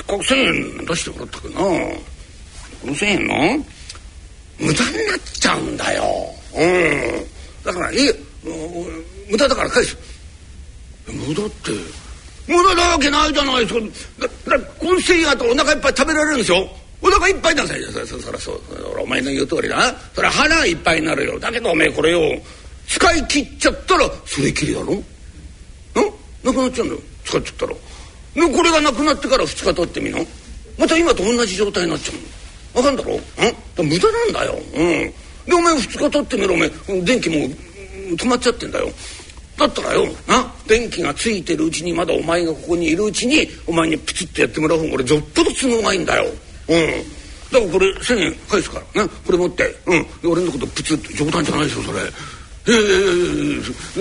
[0.00, 0.36] せっかく1,000
[0.80, 1.66] 円出してもらったけどなこ
[2.86, 3.34] の1,000円の？
[4.58, 6.04] 無駄になっちゃうんだよ。
[6.54, 7.64] うん。
[7.64, 7.98] だからいい
[9.30, 9.96] 無駄だから返す。
[11.06, 11.70] 無駄って
[12.46, 13.66] 無駄なわけないじゃない。
[13.66, 16.68] ですかだだこの繊維あとお腹いっぱい食べられるんですよ。
[17.02, 18.60] お腹いっぱいださいそそそらそう
[19.02, 19.94] お前の言う通りだ。
[20.14, 21.38] それ腹いっぱいになるよ。
[21.38, 22.20] だけどおめえこれよ
[22.86, 24.94] 使い切っちゃったらそれきりだろ？
[24.94, 25.04] ん？
[26.44, 27.00] なくなっちゃうんだよ。
[27.24, 27.72] 使っちゃったら。
[27.72, 27.78] で
[28.34, 30.18] これがなくなってから2日経ってみな。
[30.78, 32.82] また今と同じ状態になっちゃうの。
[32.82, 33.14] 分かんだろ？
[33.14, 33.88] うん？
[33.88, 34.58] 無駄なんだよ。
[34.74, 35.12] うん。
[35.46, 36.54] でお前2日経ってみろ。
[36.54, 36.70] お前
[37.02, 37.36] 電気も
[38.16, 38.88] 止まっちゃってんだよ。
[39.58, 40.06] だったらよ。
[40.26, 40.52] な？
[40.66, 46.30] 電気がついてるうちにまだお前がここにいるうちにお前にプツッとやってもらう方が俺ぞっぽど都合がいいんだよ。
[46.68, 46.86] うん。
[47.50, 49.10] だからこれ1,000円返すからね。
[49.26, 49.74] これ持って。
[49.86, 50.06] うん。
[50.30, 51.98] 俺のことプツッと冗談じゃないですよそれ。
[52.68, 53.14] いやいやいやいや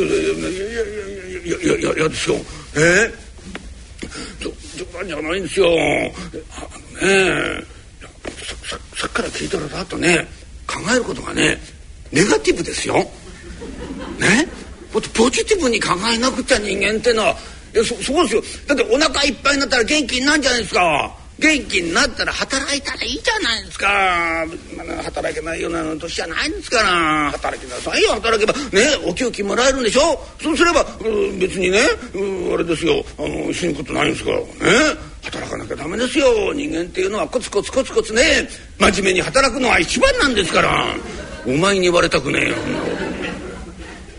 [0.04, 0.58] いや
[1.40, 2.36] いやいやいやいやですよ
[2.76, 3.14] えー、
[4.40, 5.68] 冗談じゃないんですよ。
[5.68, 7.64] あのね
[8.68, 10.28] ささっきから聞いたらだとね
[10.68, 11.58] 考えることがね
[12.12, 12.96] ネガティブですよ。
[14.20, 14.44] ね？
[14.44, 17.38] っポジティブに考えなくちゃ人間ってのは。
[17.74, 18.44] いやそそうですよ。
[18.68, 21.16] だってお腹いっぱいになったら元気になるんじゃないですか。
[21.40, 27.32] 元気になったら働いたらいいじゃないですか、まあ、働けないような年じゃないんですから。
[27.32, 28.54] 働きなさいよ働けば。
[28.72, 30.20] ねお給金もらえるんでしょ？
[30.42, 30.84] そうすれば
[31.40, 31.80] 別にね
[32.54, 33.04] あれですよ。
[33.18, 34.38] あの死ぬことないんですから。
[34.38, 34.44] ね
[35.24, 36.54] 働かなきゃダメですよ。
[36.54, 40.96] 人間っていうのはコツコツコツコツね真面目に働くのは一番なんですから。
[41.46, 42.56] お前に言われたくねえよ。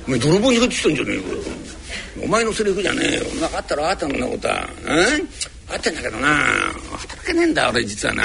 [0.06, 1.24] お前泥棒に入ってきたんじゃねえか
[2.24, 3.24] お前のセリフじゃねえよ。
[3.40, 4.68] なかったらあったんなことは。
[5.72, 6.28] あってんだけどな。
[6.98, 8.24] 働けねえんだ俺実はな。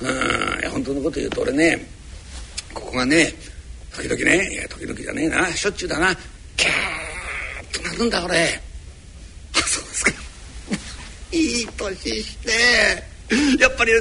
[0.00, 0.60] うん。
[0.60, 1.86] いや本当のこと言うと俺ね
[2.74, 3.32] ここがね
[3.94, 5.46] 時々ねいや時々じゃねえな。
[5.52, 6.16] しょっちゅうだな。
[6.56, 8.60] キャーッとなるんだ俺。
[9.54, 10.12] あそうですか。
[11.32, 12.50] いい年して。
[13.60, 13.92] やっぱり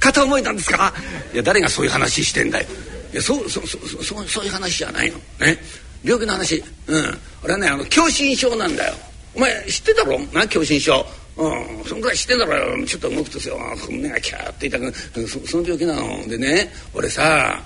[0.00, 0.94] 片思いなんですか。
[1.34, 2.66] いや誰がそういう話してんだよ
[3.12, 5.18] いやそうそうそうそうそういう話じゃないの。
[5.38, 5.58] ね。
[6.02, 6.64] 病気の話。
[6.86, 7.18] うん。
[7.44, 8.94] 俺はねあの狭心症なんだよ。
[9.34, 10.18] お前知ってたろ？
[10.32, 11.06] な狭心症。
[11.38, 13.50] うんそんくらい知ってんだろちょっと動くとさ
[13.88, 14.92] 胸がキャーって痛く
[15.28, 16.26] そその病気なの。
[16.26, 17.62] でね俺さ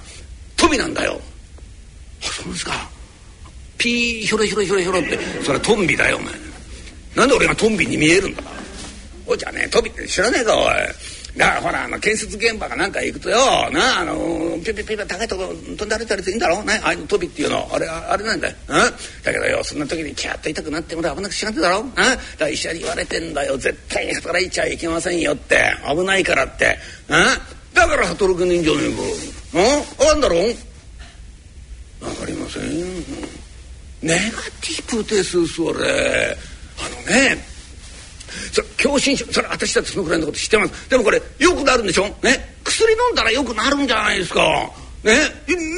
[0.56, 1.18] 飛びなんだよ。
[2.22, 2.72] あそうですか。
[3.78, 5.18] ピーヒョロヒョロヒョロヒョロって。
[5.42, 6.34] それはトンビだよお前。
[7.16, 8.42] なんで俺がトンビに見えるんだ。
[9.26, 10.64] おじゃね飛びって知らねえかおい。
[11.36, 13.38] だからほらあの建設現場かなんか行くとよ
[13.70, 14.14] なあの
[14.62, 16.64] ピュピュピュ高いとこ飛んで歩いたりするんだろう。
[16.64, 21.94] ねああいうの飛びっていうのあれあれなんだよ、うん、だけどよそんな時にキャッと痛くなってもら危なくしがってだろう、うん、
[22.38, 23.56] だ医者に言われてんだよ。
[23.56, 25.74] 絶対に働いちゃいけませんよって。
[25.88, 26.76] 危ないからって、
[27.08, 27.24] うん、
[27.72, 29.02] だから働くねえんじゃねえか
[29.54, 29.82] うん？
[29.96, 30.36] 分かんだろ
[32.00, 32.62] 分かりません。
[34.02, 36.36] ネガティブですそれ。
[36.78, 37.51] あのね
[38.52, 40.90] そ狭心症それ私だってそのくらいのこと知ってます。
[40.90, 42.04] でもこれよくなるんでしょ？
[42.22, 42.56] ね？
[42.64, 44.70] 薬飲んだらよくなるんじゃないですか。
[45.04, 45.16] ね？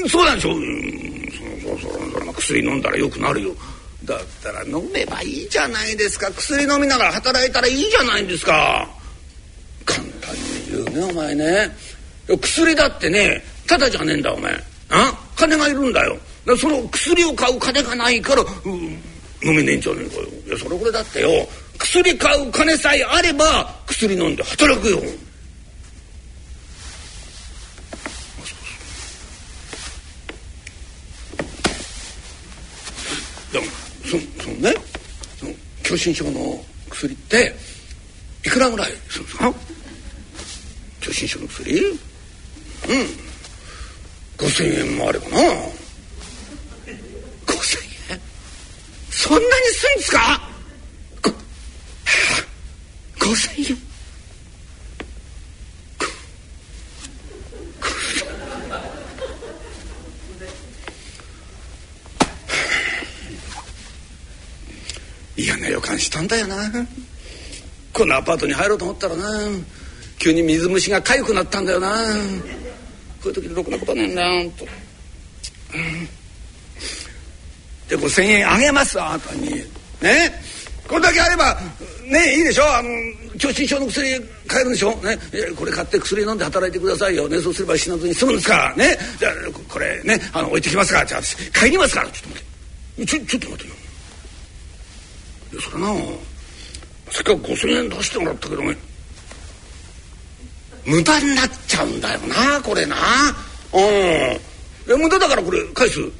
[0.08, 0.50] そうなんでしょ？
[0.50, 0.60] う
[1.68, 3.54] そうそうそうそれ薬飲んだらよくなるよ。
[4.04, 6.30] だったら飲めばいいじゃないですか。
[6.30, 8.88] 薬飲みながら働いたらいいじゃないですか。
[9.86, 10.40] 簡単に
[10.70, 11.74] 言うねお前ね。
[12.40, 14.52] 薬だってねただじゃねえんだお前。
[14.90, 15.18] あ？
[15.36, 16.18] 金がいるんだよ。
[16.58, 19.02] その薬を買う金がないから、うん、
[19.42, 20.28] 飲めねえんじゃねえかよ。
[20.46, 21.48] いやそれこれだってよ。
[21.78, 25.00] 薬買う金さえあれば薬飲んで働くよ。
[33.52, 33.66] でも
[34.04, 34.74] そそのね
[35.38, 35.52] その
[35.84, 37.54] 狭心症の薬って
[38.44, 38.92] いくらぐらい？
[39.08, 39.54] するんですか
[41.02, 41.80] 狭心症の薬？
[41.80, 41.98] うん。
[44.36, 45.38] 5,000円もあればな5,000
[48.10, 48.20] 円
[49.10, 50.40] そんなにするんですか
[53.20, 53.78] 5,000円
[65.36, 65.80] 嫌な予
[66.34, 66.86] だよな。
[67.92, 69.30] このアパートに入ろうと思ったらな
[70.18, 71.88] 急に水虫が痒くなったんだよな。
[73.22, 76.04] こういう時でろくなことはねえんだよと、うん、
[77.88, 79.50] で5,000円あげますあなたに。
[80.02, 80.32] ね？
[80.86, 81.56] これだけあれば
[82.06, 82.64] ねいいでしょ？
[82.64, 82.88] あの
[83.38, 84.94] 狭心症の薬買えるんでしょ？
[84.96, 85.18] ね？
[85.56, 87.28] これ買って薬飲んで働いてくださいよ。
[87.28, 87.40] ね？
[87.40, 88.76] そうすれば死なずに済むんですから。
[88.76, 88.98] ね？
[89.18, 89.30] じゃ
[89.68, 90.20] これね？
[90.32, 91.06] あの置いてきますから。
[91.06, 92.10] じゃあ私帰りますから。
[92.10, 92.44] ちょっと待っ
[93.06, 93.06] て。
[93.06, 95.60] ちょちょっと待ってよ。
[95.62, 95.94] それな。
[97.26, 98.76] せっか5,000円出してもらったけどね。
[100.84, 102.96] 無駄になっちゃうんだよなこれな。
[103.72, 105.00] うん。
[105.00, 106.00] 無駄だからこれ返す。
[106.00, 106.10] ど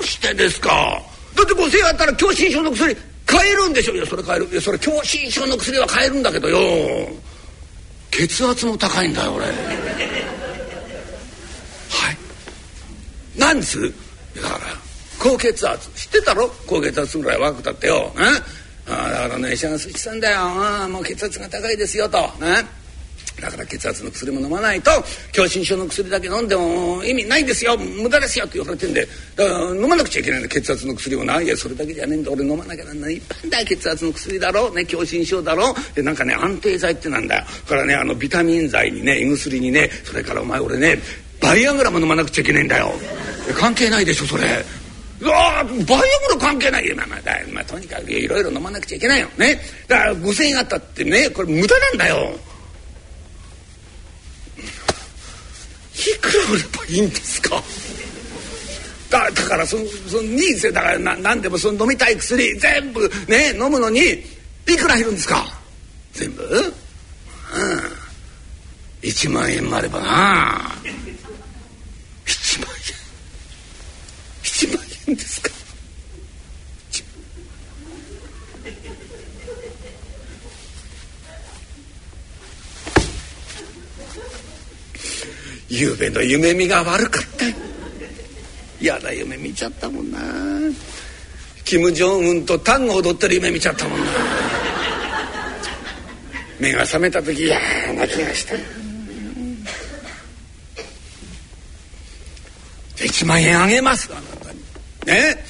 [0.00, 1.00] うしてですか？
[1.34, 3.94] だって5,000円あったら狭心症の薬買えるんでしょ。
[3.94, 4.46] いやそれ買える。
[4.50, 6.58] いやそれ狭心症の薬は買えるんだけどよ。
[8.10, 9.46] 血圧も高いんだよ俺。
[9.46, 9.54] はい。
[13.38, 13.80] 何です？
[14.36, 14.60] だから
[15.18, 15.88] 高血圧。
[15.92, 16.50] 知ってたろ？
[16.66, 18.24] 高血圧ぐらい若くたってよ、ね、
[18.86, 20.38] あだからね医者がしてたんだよ。
[20.40, 22.18] あもう血圧が高いですよと。
[22.40, 22.64] ね。
[23.40, 24.90] だから血圧の薬も飲まないと
[25.32, 27.76] 狭心症の薬だけ飲んでも意味ないですよ。
[27.76, 32.30] 無駄ですよって言われてんでだから飲まなくちゃいけないんだ血圧の薬をないやそれだけじゃねえんだ。
[32.30, 33.14] 俺飲まなきゃなんない。
[33.14, 34.74] いっぱいだ血圧の薬だろう。
[34.74, 35.74] ね狭心症だろう。
[35.96, 37.44] でなんかね安定剤ってなんだよ。
[37.66, 40.98] からねあのビタミン剤にね胃薬にねそれからお前俺ね
[41.40, 42.92] バイアグラも飲まなくちゃいけないんだよ。
[43.58, 44.64] 関係ないでしょそれ。
[45.24, 45.74] うわバイア
[46.28, 49.28] グラ関係ないよ、まあまあまあ、とにかくいろいろ飲まなくちゃいけないよ。
[49.38, 49.58] ね。
[49.88, 52.38] だから5,000円あったってねこれ無駄なんだよ。
[55.96, 57.62] いくら売ればいいんですか？
[59.08, 64.00] だだからそのそのニーズだからな何でもその飲みたい薬全部ね飲むのに
[64.66, 65.46] いくらいるんですか？
[66.12, 66.42] 全部？
[66.44, 66.72] うん。
[69.08, 70.72] 1万円もあればな
[72.26, 72.68] 1万
[75.03, 75.50] 円1万円ですか？
[85.68, 87.46] 夕べの夢見が悪かった
[88.80, 90.20] 嫌な夢見ちゃったもんな。
[91.64, 94.06] キム・ジョンウンとタンゴ踊ってる夢見ちゃったもんな。
[96.60, 97.58] 目が覚めた時嫌
[97.94, 98.54] な気がした。
[102.96, 104.08] 1万円あげます。
[104.12, 104.43] あなた
[105.04, 105.44] ね。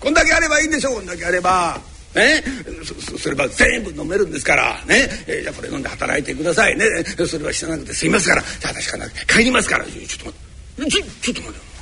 [0.00, 1.80] こんだけあればいいんでしょこんだけあれば
[2.14, 2.42] ね。
[2.84, 6.84] そそれば全部飲めるんですからね、えー、じゃあこれ飲んで働いてくださいね。
[7.26, 8.42] それは死ななくて済みますから。
[8.42, 9.84] じゃあ私かな帰りますから。
[9.84, 10.38] ちょっと待
[10.82, 10.90] って。
[10.90, 11.74] ちょちょっと待って。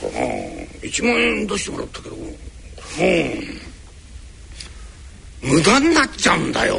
[0.00, 0.10] そう。
[0.82, 2.16] 1万円出してもらったけど。
[2.16, 2.28] もう
[5.42, 6.78] 無駄になっちゃうんだよ。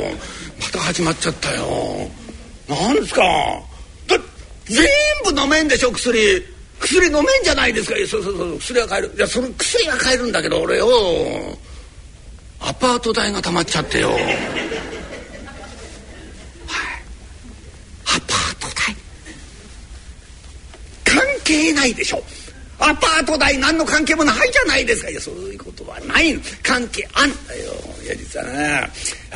[0.59, 2.09] また始まっちゃったよ。
[2.67, 3.21] なんですか。
[4.07, 4.17] だ
[4.65, 4.85] 全
[5.35, 6.52] 部飲めんでしょ薬。
[6.79, 10.87] 薬飲めんじゃないですかそうそうそう薬は買えるいやその薬は買えるんだけど俺よ
[12.65, 14.09] アパート代がたまっちゃってよ。
[14.15, 14.19] はい。
[18.05, 18.95] アパート代
[21.03, 22.23] 関係ないでしょ。
[22.79, 25.99] アパート代何の関係もないじゃないですかいやそういうことは。
[26.01, 26.37] ない。
[26.63, 27.71] 関係あんだよ
[28.03, 28.89] いや実はな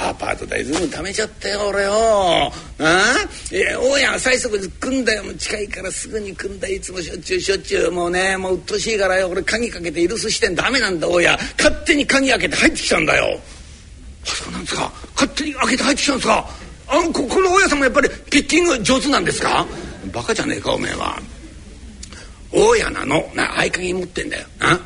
[0.10, 1.68] アパート代ずいぶん貯めちゃったよ。
[1.70, 5.82] 俺よああいや大家が最速で来んだよ近いか？
[5.82, 9.30] らすぐに来んだいつもしょっちゅうしょっちゅうもうねもううっとしいからよ。
[9.30, 13.40] 俺鍵かけて居留守してんダメなんだ大家勝手に鍵開けて入ってきたんだよ。
[14.24, 14.92] あそうなんですか。
[15.16, 16.50] 勝手に開けて入ってきたんですか？
[16.90, 19.66] あここの大家さんもやっぱりピッキング上手なんですか？
[20.12, 21.20] バカじゃねえかおめえは。
[22.52, 23.30] 大家なの。
[23.36, 24.48] な合鍵持ってんだよ。
[24.60, 24.80] あ？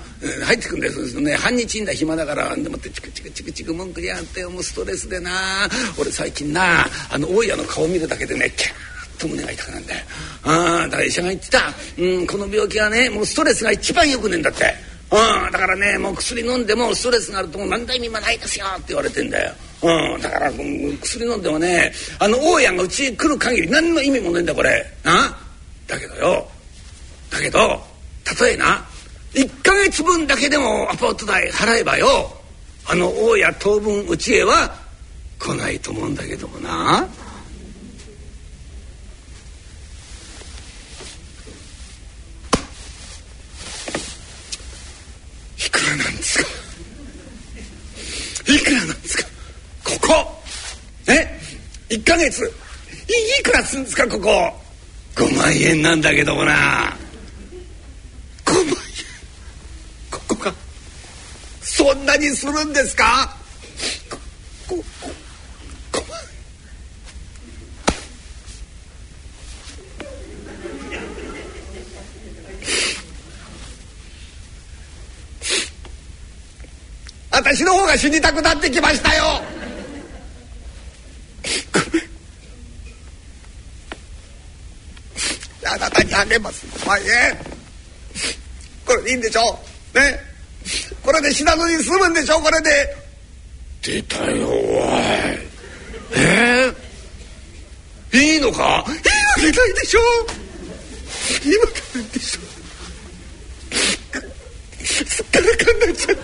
[0.45, 0.93] 入ってくんだよ。
[0.93, 5.31] そうすね半日いんだ暇だからでもってチクチクチクチク文句言やってもうストレスでな。
[5.99, 10.05] 俺最近なあの大家の顔見るだけでねキャーッと胸が痛くなるんだよ。
[10.43, 11.59] あだから医者が言ってた、
[11.97, 14.73] うん、この病気はねもうストレスが一番よくねえんだって。
[15.11, 19.53] うん、だからねもう薬飲んでもストレスがあるともう何代意味もないですよって言われてんだよ。
[19.83, 20.51] うん、だから
[21.01, 24.85] 薬飲んでもねあの大家がうちに来る限り何の意味もねえんだこれ。
[25.03, 25.35] あ？
[25.87, 26.47] だけどよ
[27.31, 27.81] だけど
[28.39, 28.85] 例えな
[29.33, 32.37] 1か月分だけでもアパート代払えばよ
[32.85, 34.75] あの大家当分うちへは
[35.39, 37.07] 来ないと思うんだけどもな。
[45.57, 46.49] いくらなんですか？
[48.53, 49.23] いくらなんですか？
[49.83, 50.43] ここ。
[51.07, 51.39] え
[51.89, 52.43] ？1か月。
[52.43, 52.49] い
[53.39, 54.07] いくらすんですか？
[54.07, 54.53] ここ。
[55.15, 56.95] 5万円なんだけどもな。
[58.51, 58.75] 5万円
[60.11, 60.53] ここが
[61.61, 63.35] そんなにするんですか？
[64.09, 64.17] こ
[64.67, 64.83] こ。
[65.91, 66.03] こ
[77.31, 79.23] 私の方が死にたくなってきましたよ
[85.65, 87.50] あなたにあげます5万円
[88.91, 89.57] これでいいんでしょ？
[89.93, 90.19] ね？
[91.01, 92.39] これで死なずに済むんでしょ？
[92.39, 92.95] これで。
[93.81, 94.57] 出たよおい。
[96.13, 96.73] え？
[98.11, 98.85] ー、いいのか？
[98.89, 98.95] いいわ
[99.37, 99.99] けないでしょ？
[101.47, 102.41] いいわけないでしょ？
[104.83, 106.17] すっからかんなっちゃう。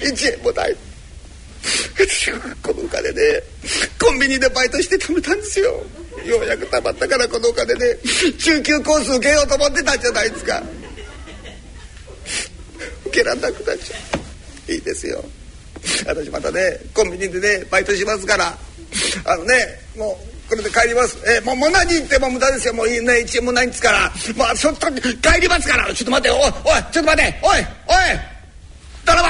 [0.00, 0.76] 1円もない。
[1.94, 3.44] 私はこのお金で
[4.00, 5.84] コンビニでバイトして貯めたんですよ。
[6.26, 7.98] ようやく貯まったからこのお金で
[8.38, 10.60] 中級コース受けようと思ってたんじゃないですか。
[13.10, 13.96] 受けらなくなっちゃ
[14.68, 14.72] う。
[14.72, 15.22] いいですよ。
[16.06, 18.56] 私またねコンビニでねバイトしますから。
[19.24, 19.54] あのね
[19.96, 21.18] もうこれで帰ります。
[21.28, 22.74] えもうもう何言っても無駄ですよ。
[22.74, 24.12] もういいね1円もないんですから。
[24.36, 25.92] まあちょっと帰りますから。
[25.92, 26.50] ちょっと待っておいおい
[26.92, 27.40] ちょっと待って。
[27.42, 27.64] おいおい。
[29.04, 29.28] 泥棒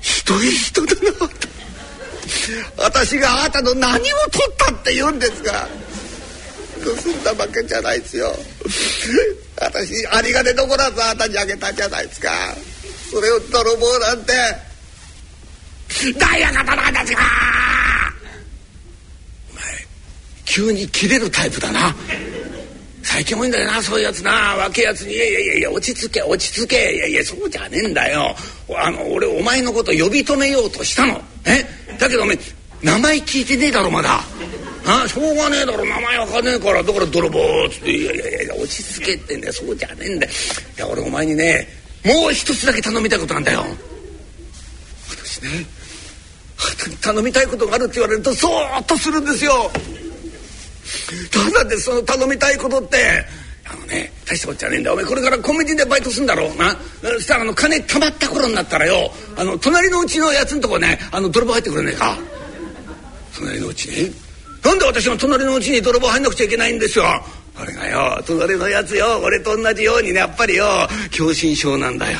[0.00, 1.28] ひどい人だな。
[2.76, 5.68] 私があなたの何を取ったって言うんですか。
[6.84, 8.34] 盗んだわけじゃないですよ。
[9.56, 12.30] 私有り金どこらずあなたにあげたんじゃないですか。
[13.10, 14.32] それを泥棒なんて。
[16.18, 17.22] ダイヤ型なんですか
[19.52, 19.62] お前
[20.44, 21.94] 急に切れるタイプだな。
[23.02, 24.56] 最近多いんだよなそういうやつな。
[24.56, 26.94] 若いやつに「いやいやいやいや落ち着け落ち着け。
[26.94, 28.34] いやいやそうじゃねえんだよ。
[28.76, 31.22] あの俺お前のこと呼び止めようとしたの。
[31.44, 31.64] え？
[31.98, 32.36] だけどお前
[32.84, 34.20] 名前聞いてねえだろまだ。
[34.86, 36.82] あしょうがねえだろ名前わかんねえから。
[36.82, 40.32] だから泥棒っつって「いやいやいや落ち着け」ってんだよそうじゃねえんだよ。
[40.76, 41.66] いや俺お前にね
[42.04, 43.64] もう一つだけ頼みたいことなんだよ。
[45.08, 45.66] 私ね
[47.00, 49.70] 頼みたいことがあるって言われるとそーっとするんですよ。
[51.30, 53.24] ただでその頼みたいことって
[53.64, 56.56] あのね大したことじゃねえんだお前これからコンビニでバイトすんだろう。
[56.56, 62.18] なそしたらあの金貯まった頃になったらよあの隣のうちのやつんとこねあの泥棒入ってくれねえか。
[63.36, 64.14] 隣のうちに
[64.64, 67.04] なんで私の隣のうちに泥棒入んなくちゃいけないんですよ。
[67.56, 69.20] あれがよ隣のやつよ。
[69.22, 70.64] 俺と同じようにねやっぱりよ。
[71.12, 72.18] 狭心症なんだよ。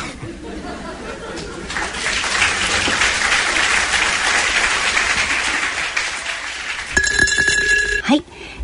[8.02, 8.22] はい。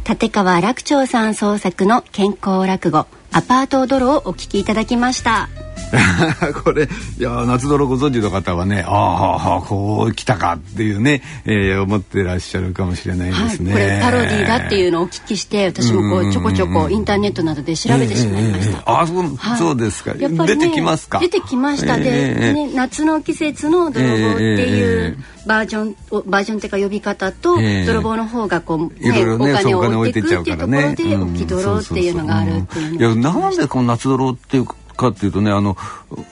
[0.08, 5.48] 立川楽長さん創作の健康落語アパート泥をお聞きいただきました。
[6.64, 6.84] これ
[7.18, 20.10] いや夏泥ご存知の方はねああこう来たかっていうね、えー、思ってらっしゃるかもしれないですね、はい、これパロディーだっていうのをお聞きして私もこうちょこちょこインターネットなどで調べてしまいました、えーえー、あそう、はい、そうですか。
[20.10, 21.18] やっぱり、ね、出てきますか。
[21.18, 21.96] 出てきました。
[21.96, 25.96] で、えー、ね、夏の季節の泥棒っていうバージョン
[26.30, 34.66] バージョンっていうか呼び方と、泥棒の方がこう、ねね、お金を置いていくっていうところで置き泥っていうのがあるっていういやなんでこの夏泥っていう
[35.00, 35.76] かっていうとねあの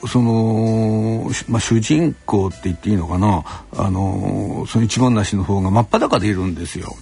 [0.07, 3.45] その、まあ、主人公って言っていいのかな？
[3.77, 6.95] あのその一番なしの方が真っ裸でいるんですよ。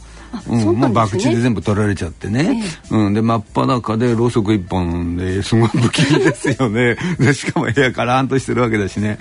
[0.48, 6.96] うん、もう博打で全部取られちゃってね、えー、うん、で真っ裸でろうそく一本ですごい不気味ですよね。
[7.18, 9.18] でしかも部屋からんとしてるわけだしね。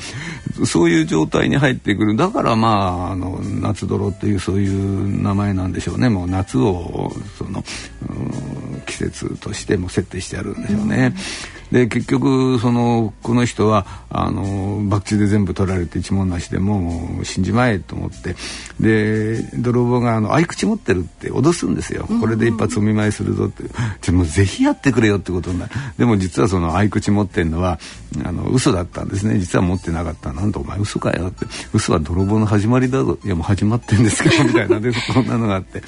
[0.65, 2.15] そういう状態に入ってくる。
[2.15, 6.09] だからまああの夏泥っていうそういう名前なんでしょうね。
[6.09, 7.63] もう夏をその、
[8.09, 11.13] うん、季節としても設定してあるんでしょうね。
[11.15, 18.35] うんで結局そのこの人はあの博打で全部取られて一文なしでもう死んじまえと思って。
[18.79, 23.63] で泥棒があの合口持ってるって脅すんですよ、これで一発お見舞いするぞって。
[24.01, 25.71] じゃもうぜひやってくれよってことになる。
[25.97, 27.79] でも実はその合口持ってるのは
[28.23, 29.39] あの嘘だったんですね。
[29.39, 30.33] 実は持ってなかった。
[30.33, 31.45] なんとお前嘘かよって。
[31.73, 33.17] 嘘は泥棒の始まりだぞ。
[33.23, 35.81] いやもう始まってんですけどみたいなでこんなのがあって。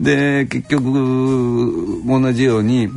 [0.00, 2.88] で結局同じように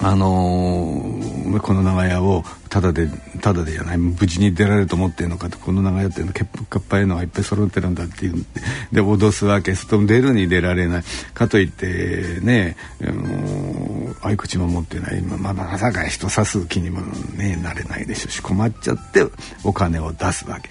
[0.00, 3.08] あのー、この長屋をただで
[3.40, 8.44] ただでじゃない無事に出られると思ってるのかとこの長屋っていうのはっかっぱいのがいっぱい揃ってるんだっていう
[8.92, 11.02] で脅すわけすと出るに出られない
[11.34, 17.00] かといってね、あのー、合口も持ってないまあまさか人刺す気にも
[17.36, 19.24] ねなれないでしょうし困っちゃって
[19.64, 20.68] お金を出すわけ。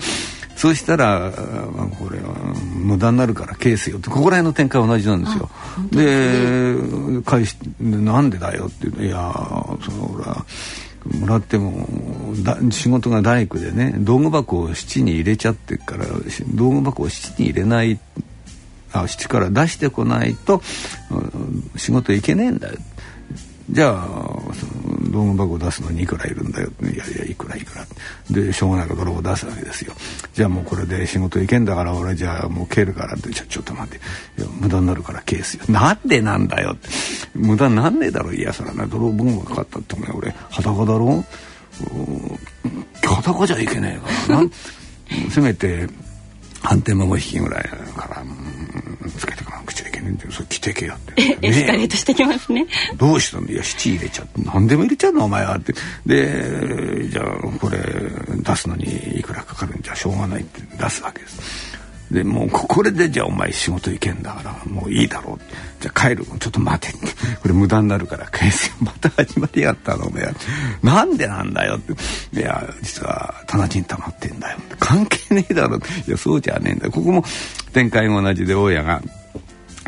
[0.57, 1.31] そうしたら、
[1.71, 2.33] まあ、これは
[2.75, 5.49] 無駄になるからケースよってここら辺の展開は同じなんですよ。
[5.91, 9.33] で返しなんでだよって言うといや
[9.83, 10.45] そのほら
[11.19, 11.87] もらっても
[12.43, 16.05] だ仕事が大工でね道具箱を七に入れちゃってから
[16.55, 17.99] 道具箱を七に入れない
[18.93, 20.63] あ七から出してこないと
[21.75, 22.77] 仕事いけねえんだよ
[23.69, 23.93] じゃあ
[24.53, 26.69] その道具箱を出すのにいくらいるんだよ。
[26.81, 27.85] いやいやいくらいくら。
[28.29, 29.93] でしょうがないから泥棒出すわけですよ。
[30.33, 33.97] じゃあもうこれで仕事いけんだから俺じゃあもう蹴るからってちょちょっと待って。
[34.41, 35.65] いや無駄になるからケースよ。
[35.67, 36.87] なんでなんだよって。
[37.35, 38.87] 無駄になんねえだろいやそらな。
[38.87, 39.95] 泥棒がかかったって。
[39.95, 41.23] お前俺裸だろ？
[43.03, 44.49] 裸じゃいけねえからな。
[45.29, 45.87] せめて
[46.61, 48.25] 反転も引きぐらいから、う、
[49.11, 50.31] つけてから口でいけねえんだよ。
[50.31, 52.65] それ着てけよって、ね、エスカレートしてきますね。
[52.97, 55.57] どうしたのいや七入れちゃって何でも入れちゃうのお前は。
[55.57, 55.73] って
[56.05, 57.25] でじゃあ
[57.59, 57.77] これ
[58.41, 61.66] 出すのにいくらかかるんじゃしょうがないって出すわけです
[62.11, 65.39] でもうこれでじゃあお前仕事行けんだからもういいだろう。
[65.81, 66.97] じゃあ帰るちょっと待て
[67.41, 70.05] これ無駄になるから返すよまた始まりやったの。
[70.07, 70.33] お前
[70.81, 72.39] なんでなんだよって。
[72.39, 74.59] いや実は棚地に溜まってんだよ。
[74.79, 75.77] 関係ねえだろ。
[75.77, 77.23] いやそうじゃねえんだここも
[77.73, 79.01] 展開も同じで大家が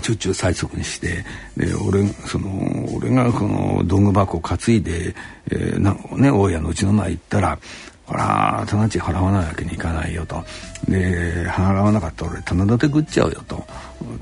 [0.02, 1.26] ちょっちゅう催促にして
[1.58, 2.50] で俺その
[2.96, 5.16] 俺がこの道具箱担いで、
[5.52, 7.60] えーなね、大家のうちの前行ったら
[8.06, 10.44] ほら棚地払わないわけにいかないよと。
[10.88, 13.66] で払わなかったら俺棚立て食っちゃうよと。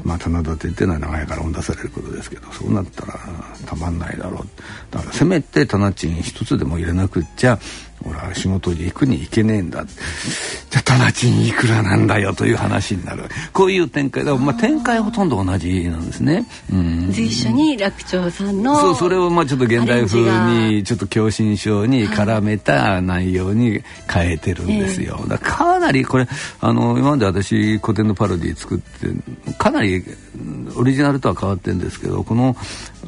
[0.04, 3.20] まあ棚立てっていうのは長いから追ん出されることですけどそうなったら
[3.66, 4.48] たまんないだろう。
[4.92, 7.60] だからせめて棚賃一つでも入れなくっちゃ
[8.06, 9.84] 俺は仕事に行くに行けねえんだ。
[9.86, 13.24] じゃあ棚賃いくらなんだよという話になる。
[13.54, 14.36] こういう展開だ。
[14.36, 16.46] まあ展開ほとんど同じなんですね。
[16.72, 20.20] うん、随所に楽長さんのそうそれをまあちょっと現代風
[20.70, 25.26] にちょっと狭心症に絡めた内容に変えてるんですよ。
[25.28, 26.28] だかなりこれ
[26.60, 30.04] あの今まで私古典のパロディ作ってかなり
[30.76, 32.56] オリジナルとは変わってるんですけどこの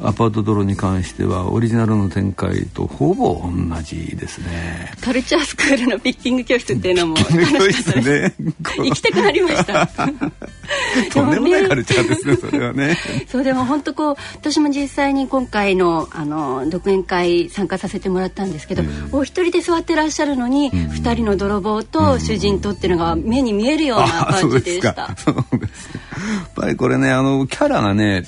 [0.02, 4.92] アパート泥に関してはオリジナルの展開とほぼ同じですね。
[5.00, 9.86] カルチャースクールのピッキング教室っていうのも楽しかったです、ね、行きたくなりました。
[11.12, 12.96] とんでもないカルチャーですねそれはね。
[13.28, 28.24] そうでも本当こう私も実際に今回のあの独演会参加させてもらったんですけど、うん、お一人で座ってらっしゃるのに二、うん、人の泥棒と主人とっていうのが目に見えるような感じでした、そうですやっぱりこれねあのキャラがね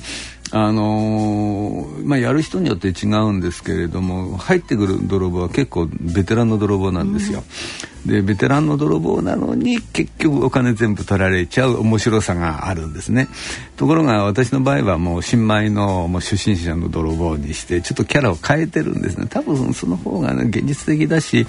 [0.55, 7.43] あのー、まあ、やる人によって違うんですけれども入ってくる泥棒は結構ベテランの泥棒なんですよ。
[8.02, 13.29] うん、でベテランの泥棒なのに結局お金全部取られちゃう面白さがあるんですね。
[13.77, 19.27] ところが私の場合はもう新米のもう初心者の泥棒にしてちょっとキャラを変えてるんですね。
[19.29, 21.47] 多分その方が、ね、現実的だし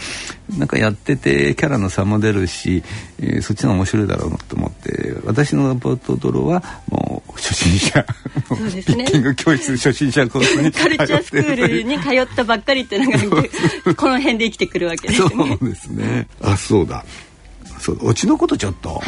[0.57, 2.83] なんかやっててキャラの差も出るし、
[3.19, 8.05] えー、そっちの面白いだろうと思って私のポート泥はもう初心者。
[8.47, 9.05] そうですね。
[9.05, 13.43] ピッキング教室初心者コースにカルチャースクールに通ったばっかりっていうのが
[13.95, 15.29] この辺で生きてくるわけですね。
[15.29, 17.03] そうですねあそうだ。
[17.83, 18.99] そうオチのことちょっとお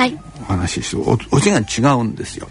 [0.43, 2.49] 話しして、はい、オチが違うんですよ。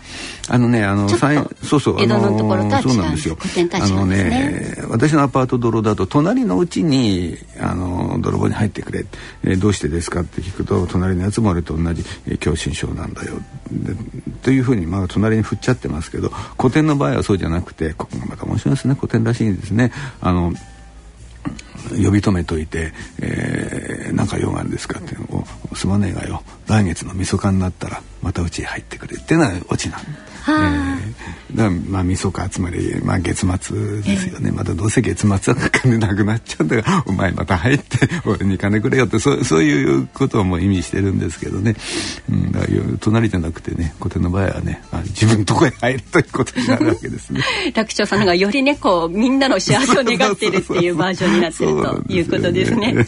[0.49, 3.37] あのねあのそうそう江戸のところとは違うんですよ。
[3.73, 9.05] あのね私のアパート泥だと隣のうちにあの泥棒に入ってくれ、
[9.45, 13.35] えー、どうしてですかって聞くと隣のやつも俺と同じ、えー、狭心症なんだよ。
[14.43, 18.95] というふうにまあ隣に振っちゃってますけど古典の場合はそうじゃなくてここがまた面白いですね。
[18.95, 19.93] 古典らしいんですね。
[20.23, 20.55] あの
[21.91, 25.17] 呼び止めといて「えー、なんか用があるんですか?」って
[25.75, 26.43] 「すまねえがよ。
[26.67, 30.01] 来月のみそかになったらまたうちへ入ってくれ」っていうのはオチなん。
[30.47, 31.14] えー、
[31.55, 41.75] だまあみそかつまり、まあ、月末ですよね、えー、またどうせ月末は金なくなっちゃうんだから お前また入って俺に金くれよってそうそういうことも意味してるんですけどね、
[42.31, 42.61] うん、だ
[43.01, 47.41] 隣じゃなくてね古典の場合はね、まあ、自分のとこへ入るということになるわけですね。
[47.75, 53.07] 楽長さんがよりねこうみんなの幸せを願っているっていうバージョンになってるということですね。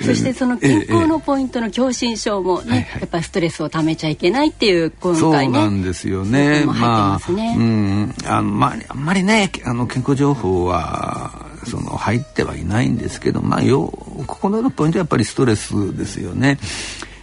[0.00, 5.54] そしてその健康のポイントの狭心症もね、やっぱりストレスをためちゃいけないっていう今回ね。
[5.54, 6.64] そうなんですよね。
[6.66, 13.86] まあ、うん、あのまああんまりねあの健康情報はその入ってはいないんですけど、まあよ
[14.26, 16.58] ここのポイントはやっぱりストレスですよね。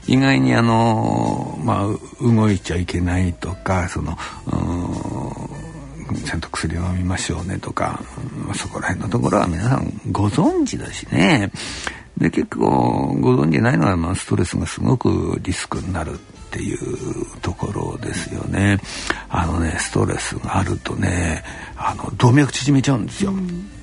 [0.07, 4.17] 意外にあのまあ動いちゃいけないとかその。
[6.25, 8.01] ちゃんと薬を飲みましょうねとか、
[8.55, 11.51] そこら辺のところは皆さんご存知だしね。
[12.19, 16.17] で結構ご存じないのは、まあ、ストレスがすごくリスクになるっ
[16.51, 18.79] ていうところですよね。
[19.29, 21.43] あのねストレスがあるとね
[21.77, 23.31] あの動脈縮めちゃうんですよ。
[23.31, 23.78] うん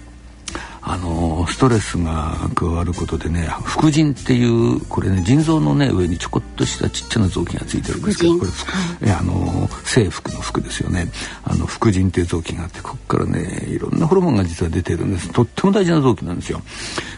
[0.89, 11.09] あのストレスが加わることでね副腎っていうこれね腎臓のね上にちょこっとしたちっちゃな臓器がついてるんですけどこれ、はい、あの征服の服ですよね。
[11.43, 15.33] あの副腎っていう臓器があってここからねいろんなホルモンが実は出てるんです。
[15.33, 16.63] とっても大事な臓器なんですよ。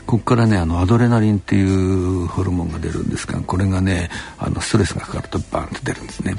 [0.07, 4.09] ここからねあのアドレナリンっていうホルモンが出るんですがこれがね
[4.39, 6.37] あのストレスがかかるとバーンと出るんですね。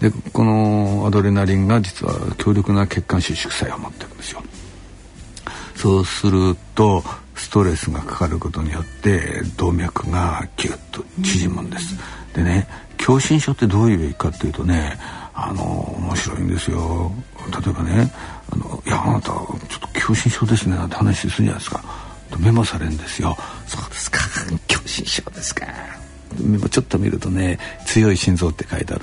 [0.00, 4.42] でこのアドレナリンが実は強力な血管収縮作用を持ってるんですよ
[5.84, 7.04] そうすると
[7.34, 11.94] ストレスがかかることによって動脈がキュッと縮むんです。
[12.32, 12.66] でね
[12.98, 14.98] 狭心症ってどういう病気かっていうとね
[15.34, 15.62] あの
[15.98, 17.12] 面白いんですよ。
[17.50, 18.10] 例えばね
[18.50, 21.84] 「あのいやあなたちょっと狭心症ですね」なんて話するじゃないですか。
[22.38, 23.36] メモされるんですよ
[23.68, 24.20] 「そうですか。
[24.66, 25.66] 狭心症ですか」
[26.40, 29.02] メモちょっと見るとね「強い心臓」って書いてある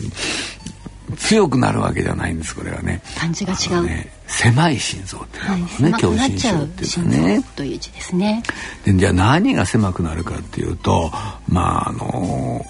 [1.18, 3.01] 強くなるわけじゃないんですこれはね。
[3.18, 7.45] 感じが違う、ね、狭い心臓っていうのね、狭心症っていうね。
[7.55, 8.43] という字ですね。
[8.86, 11.12] でじゃあ何が狭くなるかっていうと
[11.47, 12.66] まああの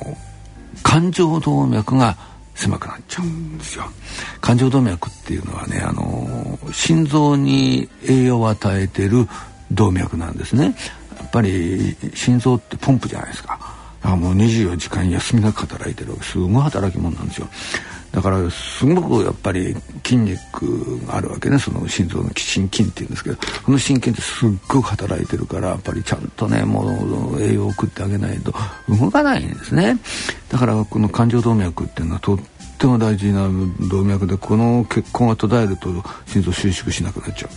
[0.83, 2.17] 感情動脈が
[2.55, 3.85] 狭くなっちゃうんですよ、
[4.41, 9.27] 感情動脈っていうのはねあの心臓に栄養を与えてる
[9.71, 10.75] 動脈なんですね。
[11.17, 13.57] やっぱり心臓ってポンプじゃないですか。
[14.01, 17.47] だからもう24時間休みなく働いてるすごい働き者なんですよ
[18.11, 21.57] だからすごくやっぱり筋肉があるわけね。
[21.57, 28.53] その心臓の心筋っていうんですけどこの心筋ってすっごく働いてるからやっぱりちゃんとねもう栄養を送ってあげないと
[28.89, 29.97] 動かないんですね。
[30.49, 32.39] だからこの感情動脈っていうのはとっ
[32.77, 33.47] ても大事な
[33.89, 35.89] 動脈でこの血管が途絶えると
[36.25, 37.49] 心臓収縮しなくなっちゃ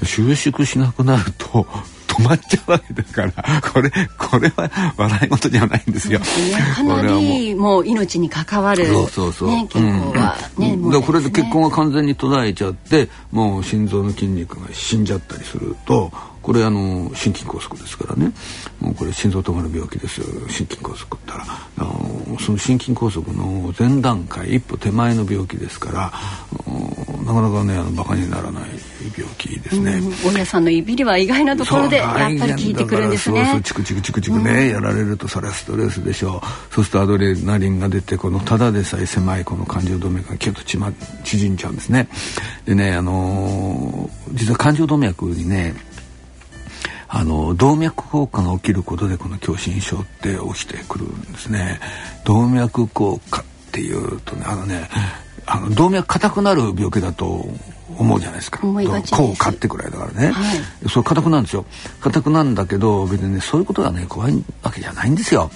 [0.00, 0.06] う。
[0.06, 1.66] 収縮しなくなると
[2.10, 6.20] 止まっちゃうわけだからこれこれは笑い事じゃないんですよ。
[6.24, 7.90] すね、かなりもう。
[7.90, 16.10] 命に関わる、そうそうそう、ね、健康はね、うん、ねこれで血管が完全に途絶えちゃってもう心臓の筋肉が死んじゃったりすると
[16.42, 18.32] これあの心筋梗塞ですからね
[18.80, 21.44] もうこれ心臓止まる病気ですよ心筋梗塞ったら
[21.78, 26.12] あのその心筋梗塞の前段階一歩手前の病気ですから
[27.24, 28.64] なかなかねあのバカにならない
[29.16, 30.00] 病気ですね。
[30.24, 33.44] 大家さんのいびりは意外なところでやっぱり効いてくるんですね。
[33.44, 36.74] そうそうチクチクチクチクね、やられるとそれはストレスでしょう。
[36.74, 40.92] そうするとアドレナリンが出てこのただでさえ狭いこの感情動脈がキュッとちま
[41.24, 42.08] 縮んじゃうんですね。
[42.64, 45.74] でねあのー、実は感情動脈にね
[47.12, 51.80] あの動脈硬化が起きることでこの狭心症って起きてくるんですね。
[52.24, 54.88] 動脈硬化っていうとねあのね
[55.44, 57.48] あの動脈硬くなる病気だと
[57.98, 58.60] 思うじゃないですか。
[58.62, 60.30] 思いがちこう買ってくらいだからね。
[60.30, 61.66] はい、それ硬くなんですよ。
[62.00, 65.50] 硬くなんだけど別にねそういうことがね怖いわけじゃないんですよ。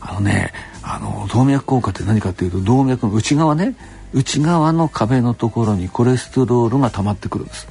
[0.00, 0.52] あのね
[0.84, 3.74] あの動脈硬化って何かっていうと動脈の内側ね
[4.12, 7.66] 内側の壁のところにコレステロールが溜まってくるんです。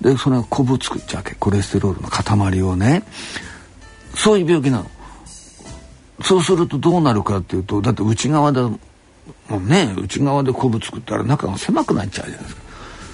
[0.00, 1.34] でそれがコブ作っちゃうわけ。
[1.36, 3.02] コレステロールの塊をね。
[4.14, 4.90] そういう病気なの。
[6.22, 8.78] そうするとどうなるかっていうとだって内側でも
[9.50, 12.66] うね内側でコブ作ったら中が狭くなっちゃうじゃないですか。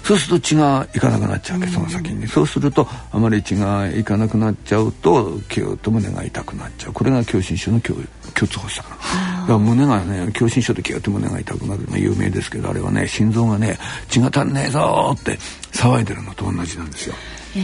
[0.05, 2.27] そうすると血がいかなくなっちゃうわけその先に。
[2.27, 6.93] そうするとあまり血がいかなくなっちゃうとキュッと胸が痛くなっちゃう。
[6.93, 8.01] これが狭心症の共
[8.35, 13.79] 通発作だから胸がね狭心症でキュッと胸が痛くなるのが有名ですけどあれはね心臓がね
[14.09, 15.39] 血が足んねえぞって
[15.73, 17.15] 騒いでるのと同じなんですよ。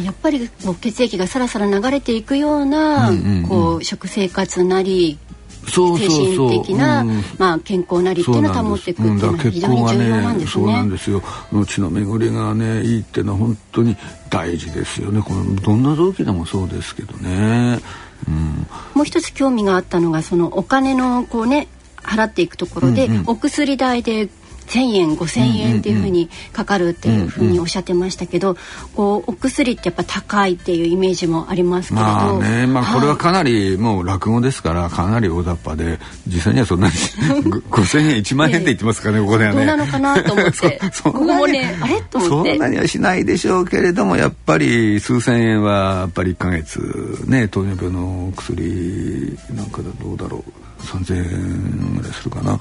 [0.05, 5.19] やっぱりこう血液がさらさら流れていくような、うんうんうん、こう食生活なり
[5.67, 10.51] そうそう精神的な、うん、まあ、健康なりっていうのを保っていくっていうのは非常に重要なんですね。
[10.51, 11.11] そうなんです。
[11.11, 11.23] よ。
[11.67, 13.97] 血の巡りがねいいっていうのは本当に
[14.31, 15.23] 大事ですよね。
[15.23, 17.81] このどんな臓器でもそうですけどね。
[18.27, 21.69] うん、もう一つ興味があったのがそのお金のこうね
[22.03, 24.29] 払っていくところで、うんうん、お薬代で
[24.69, 28.57] 1,000円5,000円っていうふうにかかるっていうふうにおっしゃってましたけど、
[28.95, 32.07] こうお薬ってやっぱ高いっていうイメージもありますけれど。
[32.07, 36.93] まあねまあこれはかなりもう落語ですからかなり大雑把で実際にはそんなに
[37.71, 39.57] 5,000円1万円って言ってますかねここではね。
[39.57, 40.81] どうなのかなと思って。
[40.93, 42.51] そこもねあれと思って。
[42.51, 50.53] そんなにはしないでしょうけれどもやっぱり数千円はやっぱり1か月ね糖尿病の薬なんかだどうだろう。
[50.79, 52.59] 3,000円ぐらいするかな。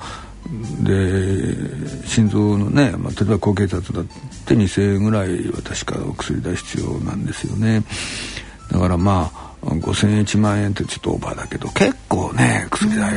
[0.81, 4.05] で心臓のね、まあ、例えば高血圧だっ
[4.45, 7.83] て2,000円ぐらいは確かお薬代必要なんですよね。
[8.71, 13.11] だからまあ5,000円1万円ってちょっとオーバーだけど結構ね薬代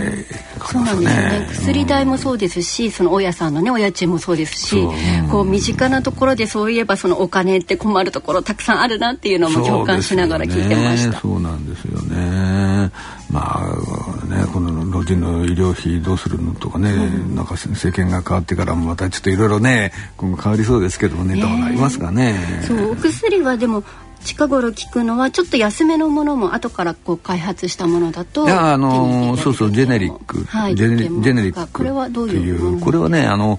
[0.58, 1.48] かかりますね,、ね。
[1.52, 5.26] 薬代もそうですしその大家さんのねお家賃もそうですし、う。
[5.26, 11.20] ん、こう身近なところでそういえばそのお金って困るところたくさんあるなっていうのも共感しながら聞いてました。
[11.20, 12.90] そう、ね,、なんですよね。
[13.30, 22.62] まあねこの老人の医療費どうするのとかね、うん、なんか政権が変わってからもまたちょっといろいろね今後変わりそうですけどもね、どうなりますかね。
[22.66, 23.84] そうお薬はでも
[24.24, 31.72] 近頃聞くのはちょっと安めのものも後からこう開発したものだといやあのそうそうジェネリック、はい、ジェネジェネリック。
[31.72, 33.58] これはどういうこれはねあの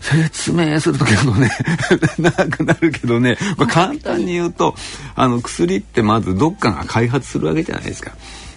[0.00, 1.50] 説明すると結構ね
[2.18, 4.74] 長くなるけどね、まあ、簡単に言うと
[5.14, 8.12] あの薬ってまずどっかが開発するわけじゃないですか。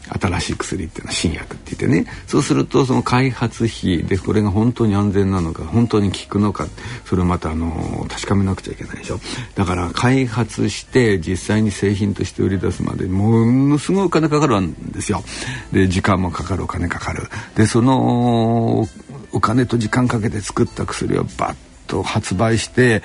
[0.09, 2.11] 新しい薬っていうのは新薬って言ってね。
[2.27, 6.67] そうするとその開発費でこれが本当に安全なのか本当に効くのか
[7.05, 9.19] それをまたあの確かめなくちゃいけないでしょ。
[9.55, 15.23] だから開発して実際に製品として売り出すまでものすごいお金かかるんですよ。
[15.71, 17.27] で時間もかかるお金かかる。
[17.55, 18.87] でその
[19.31, 21.55] お金と時間かけて作った薬をバッ
[21.87, 23.03] と発売して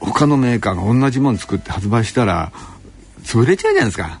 [0.00, 2.52] 他のメーカーが同じもの作って発売したら
[3.24, 4.20] 潰れちゃうじゃないですか。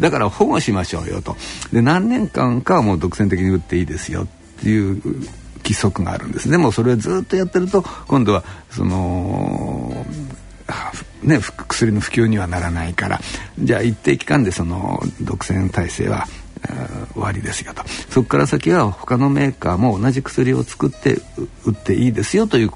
[0.00, 1.36] だから保護しましょうよと。
[1.72, 4.24] で何年間かはもう独占的に打っていいですよ。
[4.24, 4.26] っ
[4.62, 5.02] ていう
[5.62, 10.06] 規則があるんですでもそれをずっとやってると今度はその
[11.22, 13.20] ね、薬の普及にはならないから。
[13.58, 16.26] じゃあ一定期間でその独占体制は
[17.14, 17.82] 終わりですよと。
[18.10, 21.20] そこから先は他のメーカーも同じ薬を作って
[21.64, 22.70] 売っていいですよという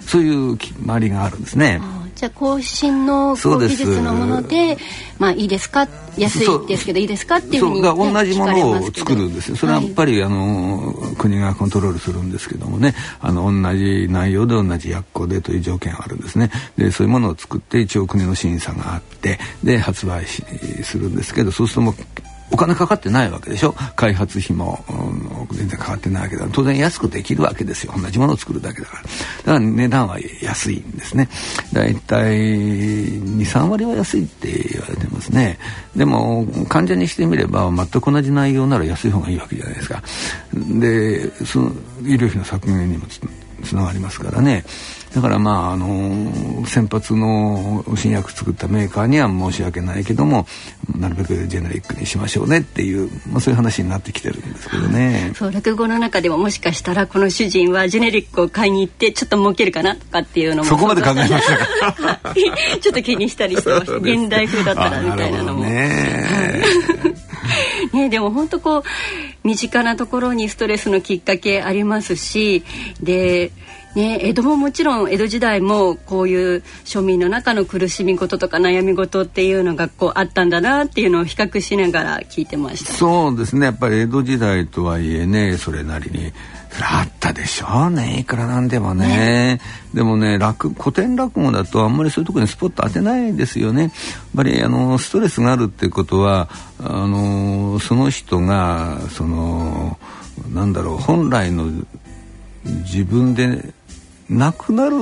[0.00, 1.80] そういう決まりがあるんですね。
[2.18, 4.76] じゃあ更新の技術のもので
[5.20, 5.86] まあいいですか？
[6.16, 7.36] 安いですけどいいですか？
[7.36, 9.56] っていうふうに、ね、同じものを作るんですよ。
[9.56, 12.92] それはやっぱり、はい、あの国がコントロールするんですけどもね。
[13.20, 16.50] あの同じ内容で同じ薬効でという条件があるんですね。
[16.76, 21.94] でそういうものを作って一応国の審査があってで発売するんですけどそうするともう
[22.50, 23.74] お金かかってないわけでしょ？
[23.94, 27.94] 開発費も、うん、全然かかってないわけだ当然安くできるわけですよ。
[27.96, 29.02] 同じものを作るだけだから。
[29.02, 29.12] だか
[29.52, 31.28] ら値段は安いんですね。
[31.72, 35.58] だいたい23割は安いって言われてますね。
[35.94, 40.02] でも患者にしてみれば全く同じ内容なら安い方がいいわけじゃないですか。
[40.54, 41.72] でその
[42.02, 43.06] 医療費の削減にも
[43.62, 44.64] つながりますからね。
[45.14, 50.46] だからまああの先発の新薬作ったメーカーには申し訳ないけども
[50.98, 55.32] なるべくジェネリックにしましょうねっていう、まあ、そういう話になってきてるんですけどね。
[55.34, 62.34] そう落語の中でももしかしたらこの主人はジェネリックを買いに行ってちょっと儲けるかなとかっていうのもそこまで考えましたか？
[62.80, 65.64] ちょっと気にしたりしてました現代風だったらみたいなのも。
[65.64, 66.62] ね
[67.92, 68.82] ね、でも本当こう
[69.44, 72.62] 身近なところにストレスのきっかけありますし
[73.02, 73.50] で
[73.98, 82.92] ね、江戸ももちろん江戸時代もこういう庶民の中の苦しみ事とか悩み事っていうのがこうあったんだなっていうのを比較しながら聞いてました。
[82.92, 83.66] そうですね。
[83.66, 86.32] やっぱり江戸時代とはいえねそれなりに
[86.80, 88.20] あったでしょうね。
[88.20, 89.60] いくらなんでもね、ね、
[89.92, 93.82] でもね落古典落語だとあんまりそういうところにスポット当てないですよね。
[93.82, 93.92] やっ
[94.36, 99.98] ぱりあのストレスがあるってことはあのその人がその
[100.54, 101.68] なんだろう本来の
[102.64, 103.76] 自分で
[104.28, 104.96] なくなる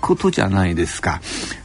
[0.00, 1.20] ことじゃないですか。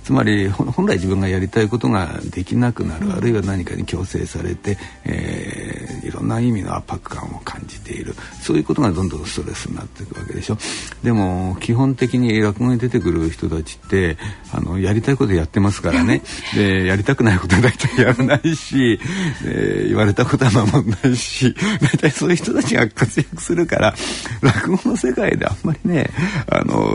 [0.08, 8.16] つまり本来自分がやりたいことができなくなる、あるいは何かに強制されて、えー、いろんな意味の圧迫感を感じている。
[8.41, 10.58] そういうことがどんどんストレスになっていくわけでしょ。
[11.03, 14.18] でも基本的に落語に出てくる人たちって
[14.53, 16.22] あのやりたいことやってますからね。
[16.55, 19.01] でやりたくないことは大体やらないし、
[19.43, 23.93] えー、言われたことは守んないし大体そういう人たちが活躍するから
[24.41, 26.10] 落語の世界であんまりね
[26.49, 26.88] あの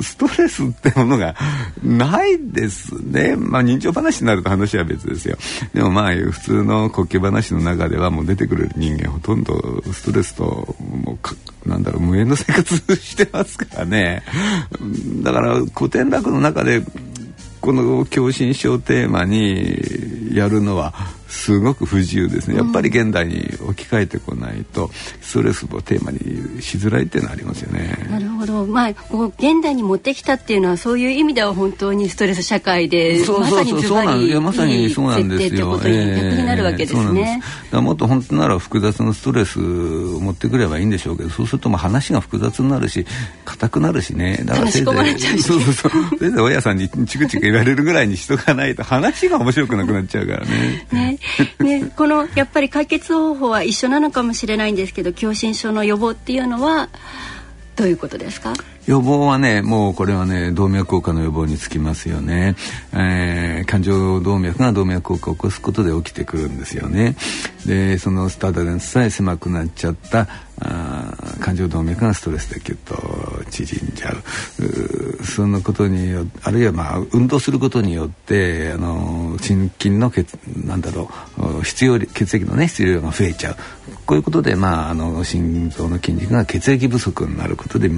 [0.00, 1.36] ストレスってものが
[1.82, 3.36] ないですね。
[3.36, 5.36] まあ人情話になると話は別ですよ。
[5.74, 11.18] でもまあ普通の呼吸話の中ではもう出てくる人間ほとんどストレスとも
[11.64, 14.22] うなんだろう無縁の生活してますからね。
[15.22, 16.82] だから古典落語の中で
[17.60, 20.94] この狭心症テーマにやるのは
[21.30, 27.96] すごく不自由ですねやっぱり現代に置き換えてこないとストレスをテーマにしづらいっていうのはありますよね。
[28.10, 35.78] なるほどまあこう現代に持ってきたっていうのはそういう意味では本当にストレス社会でそうそうそうそうなんいやまさにそうなんですよ。
[35.78, 37.40] 逆になるわけですね。
[37.72, 39.62] えー、もっと本当なら複雑なストレスを
[40.20, 43.06] 持ってくればいいんでしょうけどそうするとまあ話が複雑になるし
[43.44, 50.86] 硬くなるしねだからせいぜいそうそうそう せいぜい親さんにチクチク言われるぐらいにしとかないと話が面白くなくなっちゃうからね。
[50.92, 51.18] ね
[51.60, 56.88] ね、このやっぱり解決方法は一緒なのかもしれないんですけど狭心症の予防っていうのは
[57.76, 58.52] どういうことですか？
[58.86, 62.56] 予防はねもうこれはね動脈硬化の予防につきますよね、
[62.92, 67.14] えー、感情動脈が動脈硬化を起こすことで起きてくるんですよね。
[67.70, 70.26] でそのスタートレスさえ狭くなっちゃった
[70.60, 72.96] あ感情動脈がストレスでキュッと
[73.48, 75.24] 縮んじゃう。
[75.24, 81.08] そのことによあるいはまあ運動することによってあの心筋の血なんだろ
[81.38, 83.56] う必要血液のね必要量が増えちゃう。
[84.04, 87.88] こういうことでまああの心臓の筋肉が血液不足になることで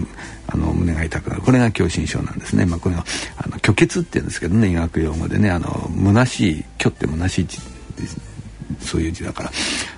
[0.48, 1.40] あの胸が痛くなる。
[1.40, 3.06] これが狭心症なんですね、まあ、これが
[3.38, 8.31] あの虚血って言うんですけどね医学用語でねあの虚しい虚って虚しいですね。
[8.80, 9.52] そういう字だから、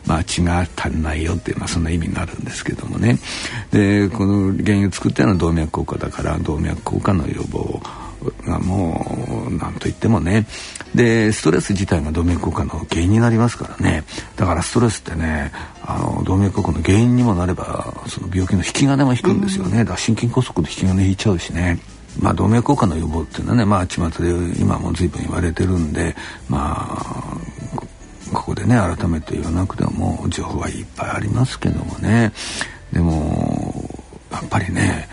[0.06, 3.18] まあ、血が足りないよっていう、まあ、そんな意味があるんですけどもね。
[3.70, 7.80] でこの原油を作ったのは動脈硬化だから動脈硬化の予防
[8.46, 10.46] がもう何と言ってもね。
[10.94, 14.04] でストレス自体が動脈硬化の原因になりますからね。
[14.36, 15.52] だからストレスってね
[15.82, 21.78] あの動脈硬化の原因にもなればその病気の引き金も引くんですよね、だから心筋梗塞で引き金引いちゃうしね。
[22.20, 26.14] まあ、動脈硬化の予防っていうのはね、まあ、巷で今も随分言われてるんで、
[26.48, 27.36] まあ、
[28.34, 32.32] ここでね改めて言わなくても情報はいっぱいありますけどもね。
[32.92, 33.88] でも
[34.30, 35.08] やっぱりね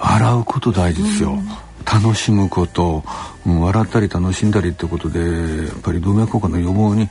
[0.00, 1.38] 笑うこと大事ですよ。
[1.84, 3.04] 楽しむこと、
[3.46, 7.08] うん、笑ったり楽しんだりってことでやっぱり動脈硬化の予防に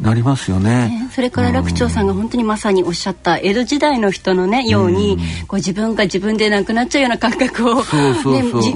[0.00, 7.82] なりますよね、それから楽長さんが本当にまさにおっしゃった江戸時代の人のねように、こう自分が自分でなくなっちゃうような感覚をね、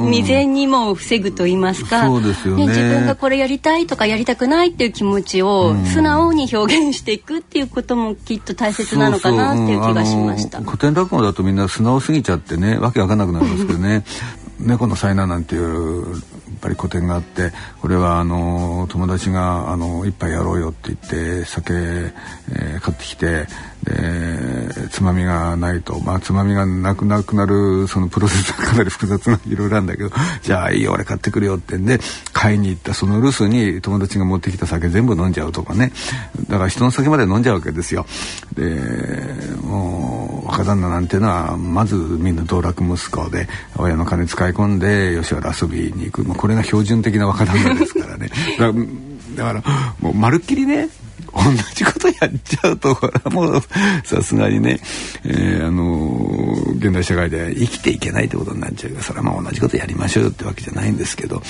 [0.04, 2.06] 未然にも防ぐと言いますか。
[2.06, 10.60] そうですよね、自分がこれやりたいとかやりたくないっていう気持ちを素直に表現していくっていうこともきっと大切なのかなっていう気がしました。
[10.60, 14.04] 古典落語だとみんな素直すぎちゃってねわけわかんなくなるんですけどね。
[14.58, 16.22] 猫の災難なんていう
[16.56, 23.46] ぱり古典があってこれはあの友達があの一杯やろうよって言って酒、えー、買ってきて
[23.86, 26.00] でつまみがないと。
[26.00, 30.10] まあつまみがなくなくなるそのプロセスは かなり複雑ないろいろあるんだけど
[30.42, 31.76] じゃあいいよ俺買ってくるよって。
[31.76, 32.00] んで
[32.32, 35.92] 買いに行ったその留守に友達が持ってきた酒全部飲んじゃうとかね。
[36.48, 38.06] だから人の酒まで飲んじゃうわけですよ。
[38.54, 38.80] で
[39.62, 48.30] もう若旦那なんていうのはまずみんな道楽息子で親の金使い込んで吉原遊びに行く、まあ、これが標準的な若旦那ですからね。
[49.36, 49.62] だから
[50.00, 50.88] もうまるっきりね
[51.36, 53.60] 同じことやっちゃうとこれはもう
[54.04, 54.80] さすがにね、
[55.24, 61.42] えー、あの現代社会で生きていけないってことになっちゃうからそれはまあ同じことやりましょうよってわけじゃないんですけど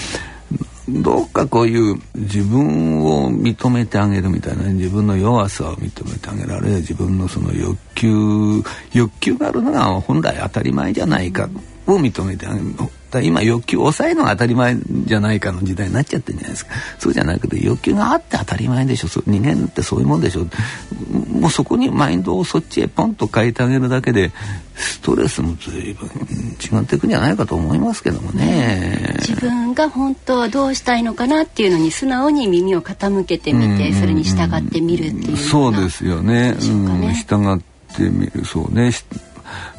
[0.88, 8.62] どっかこういう自分を認めてあげるみたいな自分の弱さを認めてあげられ自分のその欲求
[8.92, 11.48] 欲求があるのが本来当たり前じゃないか
[11.86, 12.66] を認めてあげる。
[13.16, 16.72] だ今欲求を抑えるのが当たり前じゃないかの時代になっちゃってるんじゃないですか。
[16.98, 19.08] そうじゃなくて欲求があって当たり前でしょ。
[19.26, 20.46] 人間ってそういうもんでしょ。
[21.32, 24.32] もうそこにマインドをそっちへポンと変えてあげるだけで
[24.74, 26.08] ストレスも随分
[26.80, 29.16] 違っていくんじゃないかと思いますけどもね。
[29.20, 38.44] 自分が本当はどうしたいのかなっていうのに素直に耳を傾けてみてそれに従ってみるっていうそうですよね、ね、うん、従ってみる。
[38.44, 38.92] そうね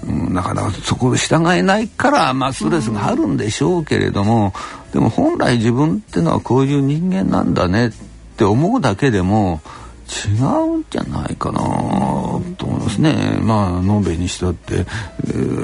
[0.06, 4.54] うん、なからそこを従えないから、まあ、ストレスがあるんでしょうけれども、
[4.94, 7.92] でも本来自分っていうのはこういう人間なんだねっ
[8.38, 9.62] て思うだけでも
[10.08, 13.40] 違うんじゃないかなと思いますね。
[13.42, 14.86] まあ、のんべいにしたって、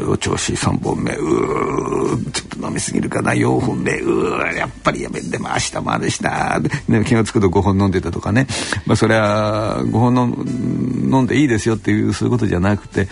[0.08, 8.48] お調子3本目、うー、ちょっと飲みすぎるかな、4本目、うー、やっぱりやめて、も明日もあるしな、ね、気が付くと5本飲んでたとかね。
[8.86, 10.14] まあ、それは5本
[11.12, 13.08] 飲んでいいですよっていう、そういうことじゃなくて、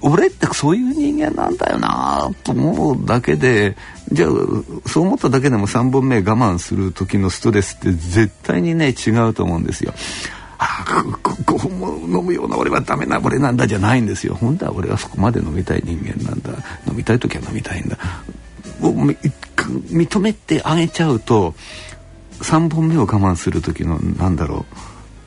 [0.00, 3.76] 俺ってそういう人間なんだよなと思うだけで、
[4.12, 4.30] じゃあ
[4.88, 9.92] そう思っただけでも3本目我慢する時のストレスって絶対にね違うと思うんですよ。
[10.58, 16.50] あ5本も飲むような俺はダメな俺なんだじゃないんですよ本当は俺はそこまで飲みたい人間なんだ
[16.88, 17.96] 飲みたい時は飲みたいんだ
[18.82, 21.54] を認めてあげちゃうと
[22.40, 24.76] 3本目を我慢する時のなんだろう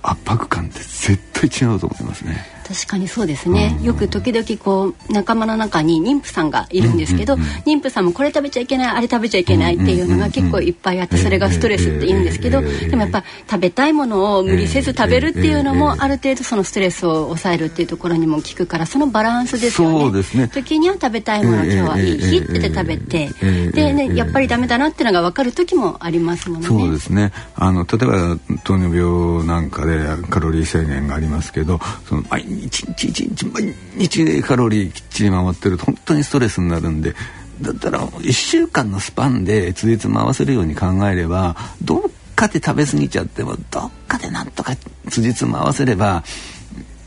[0.02, 2.59] 圧迫感って絶対違うと思いますね。
[2.70, 20.22] 確かにそうですね、うん、よく時々こう仲間の中に妊婦さんがいるんですけど、うんうんうん、妊婦さんもこれ食べちゃいけないあれ食べちゃいけないっていうのが結構いっぱいあってそれがストレスって言うんですけど、でもやっぱ食べたいものを無理せず食べるっていうのもある程度そのストレスを抑えるっていうところにも効くからそのバランスですよね。
[20.36, 20.48] ね。
[20.50, 23.30] 時には食べたいもの今日はいい日って食べて
[23.72, 26.68] で、ね、やっぱりダメだなっていうのが分かる時もありますもんね。
[26.68, 27.32] そうですね。
[27.56, 30.00] あの例えば糖尿病なんかで
[30.30, 37.16] カロリー制限がありますけどその毎日一日一日毎日カロリーきっちり守ってると本当にストレスになるんで
[37.62, 42.02] だったら1週間のスパンでついつ回せるように考えればどっ
[42.36, 44.76] かで食べ過ぎちゃってもどっかでなんとか
[45.10, 46.24] つじつ回せれば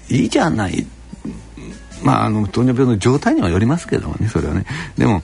[0.09, 0.87] いいじゃない。
[2.03, 4.67] まあ、あの糖尿病の状態にはよりますけどもねそれはね。
[4.99, 5.23] でも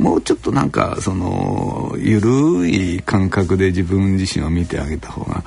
[0.00, 5.44] もうちょっとなんかその緩い感覚で自分自身を見てあげた方が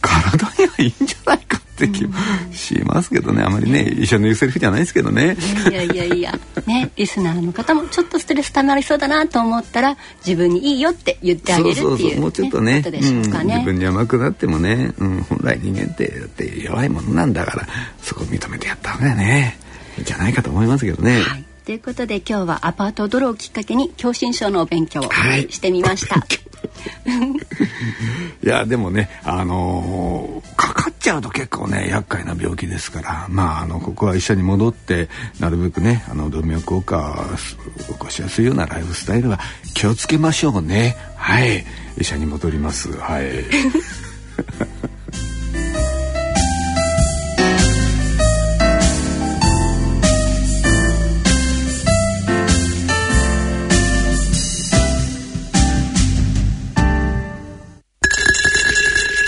[0.00, 2.14] 体にはいいんじゃないかって気も
[2.52, 3.42] しますけどね。
[3.42, 5.36] あまりね医者の言うセリフじゃないですけどね。
[5.70, 6.38] いやいやいや。
[6.66, 13.00] ね リスナーの方もちょっとストレスたまりそうだなと思ったら自分にいいよって言ってあげるっていう、ね、そうそうもうちょっとね、ね。
[13.00, 17.68] うん、自分に甘くなってもね、うん、本来人間ってだって弱いものなんだから
[18.00, 19.58] そこを認めてやった方がね
[19.96, 21.20] いいんじゃないかと思いますけどね。
[21.20, 25.04] はいということで今日はアパート泥をきっかけに狭心症のお勉強を
[25.48, 26.16] してみました。
[26.16, 26.26] は
[28.42, 35.08] いいやでもねあのー、かかっちゃうと結構ね厄介な病気ですからまああのここは医者に戻って
[35.40, 37.28] なるべくねあの動脈硬化
[37.88, 39.40] 起こしやすいようなライフスタイルは
[39.74, 40.96] 気をつけましょうね。
[41.16, 41.64] はい。
[41.98, 42.92] 医者に戻ります。
[42.98, 43.44] はい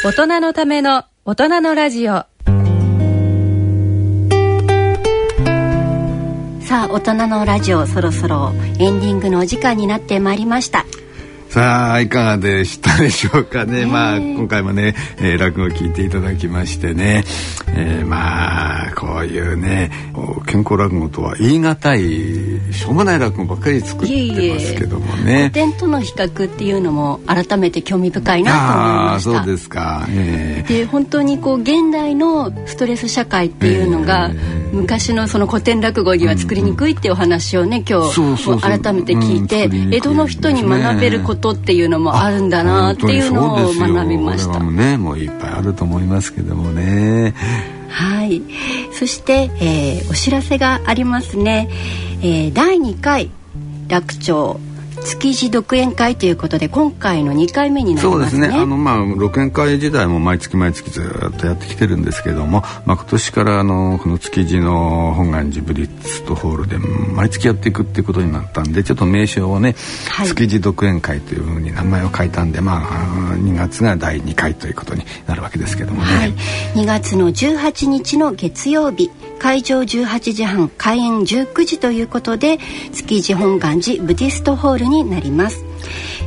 [0.06, 2.12] 大人のための大人のラジオ。
[2.12, 2.28] さ
[6.84, 10.86] あ大人のラジオそろそろエンディングのお時間になってまいりました。
[11.56, 17.24] さあいかがでしたでしょうかね、まあ今回もね、えー、落語を聞いていただきましてね、
[17.68, 19.90] えー、まあこういうね
[20.46, 25.50] 健康落語とは言い難いしょうもない落語ばっかり作ってますけどもね。
[25.50, 29.30] 古典との比較っていうのも改めて興味深いなと思いました。
[29.38, 44.60] そうですか、えー、で本当にこう現代のストレス社会っていうのが、えー、昔のその古典落語には作りにくいっていうお話をね今日改めて聞いて、江戸の人に学べることっていうのもあるんだなっていうのを学びました。
[44.60, 47.34] ね、もういっぱいあると思いますけどもね。
[47.88, 48.42] はい。
[48.92, 51.68] そして、えー、お知らせがありますね。
[52.20, 53.30] えー、第2回
[53.88, 54.60] 楽町
[55.04, 58.30] 築地独演会ということで今回の2回目になりますね。
[58.30, 58.58] そうですね。
[58.60, 69.74] あのまあ独演会自体も毎月毎月ずっとやってきてるんですけども、まあ今年からあのこの築地の本願寺ブリッツとホールで毎月やっていくっていうことになったんで、ちょっと名称をね、
[70.08, 76.08] はい、築地独演会というふうに名前を変えたんで、まあ2月が第2回ということになるわけですけどもね。
[76.08, 76.32] はい、
[76.74, 79.10] 2月の18日の月曜日。
[79.38, 82.58] 会場18時半開演19時ということで
[82.92, 85.64] 築地本願寺ブディストホールになります。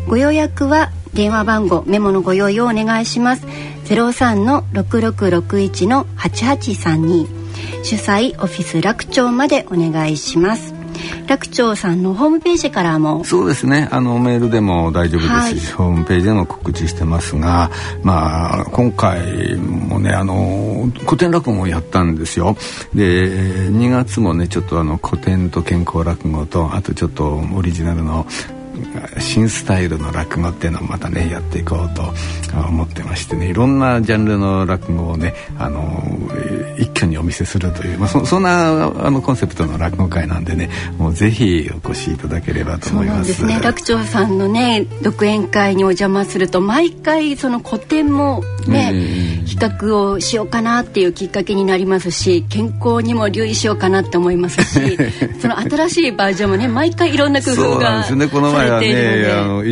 [0.07, 3.45] ご予約は電話番号メモのご用意をお願いします。
[3.85, 7.39] 03の6661の8832
[7.83, 10.78] 主催オフィス楽町までお願いします。
[11.27, 13.23] 楽長さんのホームページからも。
[13.23, 13.87] そうですね。
[13.91, 17.71] あのメールでも大丈夫ですし、はい、ホームページでも告知してますが
[18.03, 22.55] まあ今回もねあの古典落語をやったんですよ。
[22.93, 23.29] で
[23.69, 28.25] 2月もねちょっとあの古典と健康落語とあとちょっとオリジナルの
[29.19, 32.13] 新スタイルの落語っていうのをまたねやっていこうと
[32.67, 36.03] 思ってましてねいろんなジャンルの落語をねあの
[36.77, 43.33] 一挙にお見せするという、まあ、そそんなあのコンセプトの落語会なんでねもうぜひお越しいただければと思います。
[43.33, 43.63] そうですね。
[43.63, 48.93] 楽長さんのね独演会にお邪魔すると毎回その古典もね、
[49.45, 54.97] 比較をしようかなっていうきっかけになりますし健康にも留意しようかなって思いますし
[55.41, 58.27] その新しいバージョンもね毎回いろんな工夫がね。
[58.27, 59.63] この前はねあの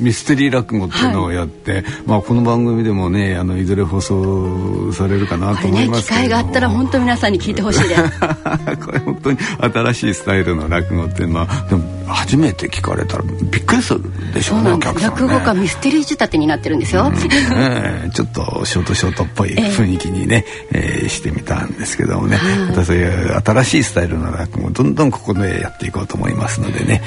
[0.00, 8.02] ミステリー落語っていうのをやって、はい、まあこの番組でもねあのいずれ放送されるかなと思いますけど、ね、機会があったら本当皆さんに聞いてほしいです。
[8.84, 14.02] これ本当に新しいスタイルの落語っていうのはでも初めて聞かれたらびっくりする
[14.34, 17.14] でしょうねお客さん、ね、落語家ミステリー仕立てになってるんですよ、うん。
[17.14, 27.02] ね、ちょっとショートショートっぽい雰囲気にね、えー、してみたんですけどもね、またそういう新しいスタイルの落語どんどんここでやっていこうと思いますのでね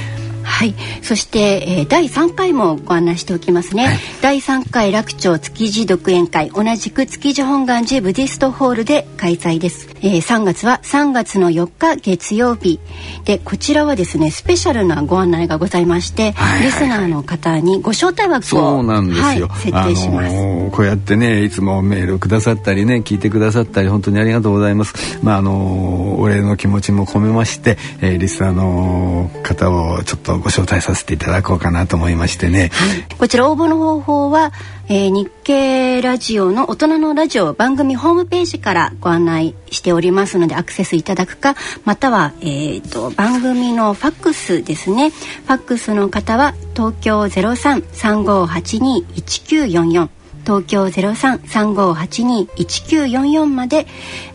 [0.47, 0.73] はい。
[1.01, 12.79] そして、えー、第3回もご案内しておきますね、はい、第3回楽町築地独演会同じく築地本願寺ブディストホールで開催です、えー、3月は3月の4日月曜日。
[13.25, 25.19] でこちらはですねスペシャルなご案内がございまして、はいはいはい、リスナーの方にご招待枠をそうなんですよ、はい、設定します、あのー、こうやってねいつもメールくださったりね聞いてくださったり本当にありがとうございます。
[25.23, 34.51] まああのー、お礼の気持ちも込めまして、えー、リスナーの方をちょっとご招待させていただこうかなと思いましてね、はい、こちら応募の方法は、
[34.89, 45.09] えー、日経ラジオの大人のラジオ番組ホームページからご案内しておりますのでアクセスいただくかまたは、えーと、番組のファックスですね。
[45.09, 50.09] ファックスの方は東京0335821944
[50.47, 53.85] 東京0335821944まで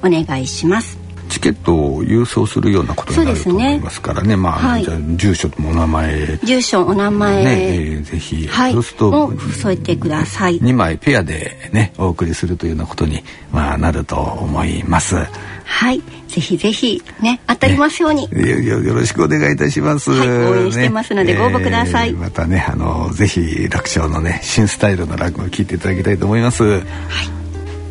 [0.05, 1.02] お願いします。
[1.33, 6.39] チケットを郵送するようなことになると思いますからね、ね、まあ、はい、じゃ住所とお名前。
[6.45, 10.61] 住所お名前、ねえー、ぜひ、はい、そうすると添えてください。
[10.61, 15.17] 2枚ペアでねお送りするというようなことに、まあ、なると思います。
[15.65, 16.03] はい。
[16.29, 26.63] ぜひぜひね当たりますように、ね、よよろしくお願いいたします、はい、応援してますので、ご応募ください、えー、またねあのぜひ楽勝のね新スタイルの落語を聞いていただきたいと思います。
[26.63, 27.42] はい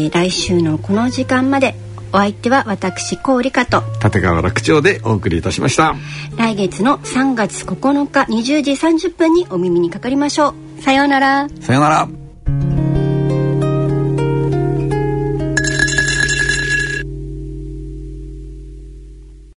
[0.06, 1.85] ー、来週のこの時間まで。
[2.16, 5.94] お相手は私郡香と立川楽長でお送りいたしました。
[6.38, 10.82] 来月の3月9日20時30分にお耳にかかりましょう。
[10.82, 11.46] さようなら。
[11.60, 12.25] さようなら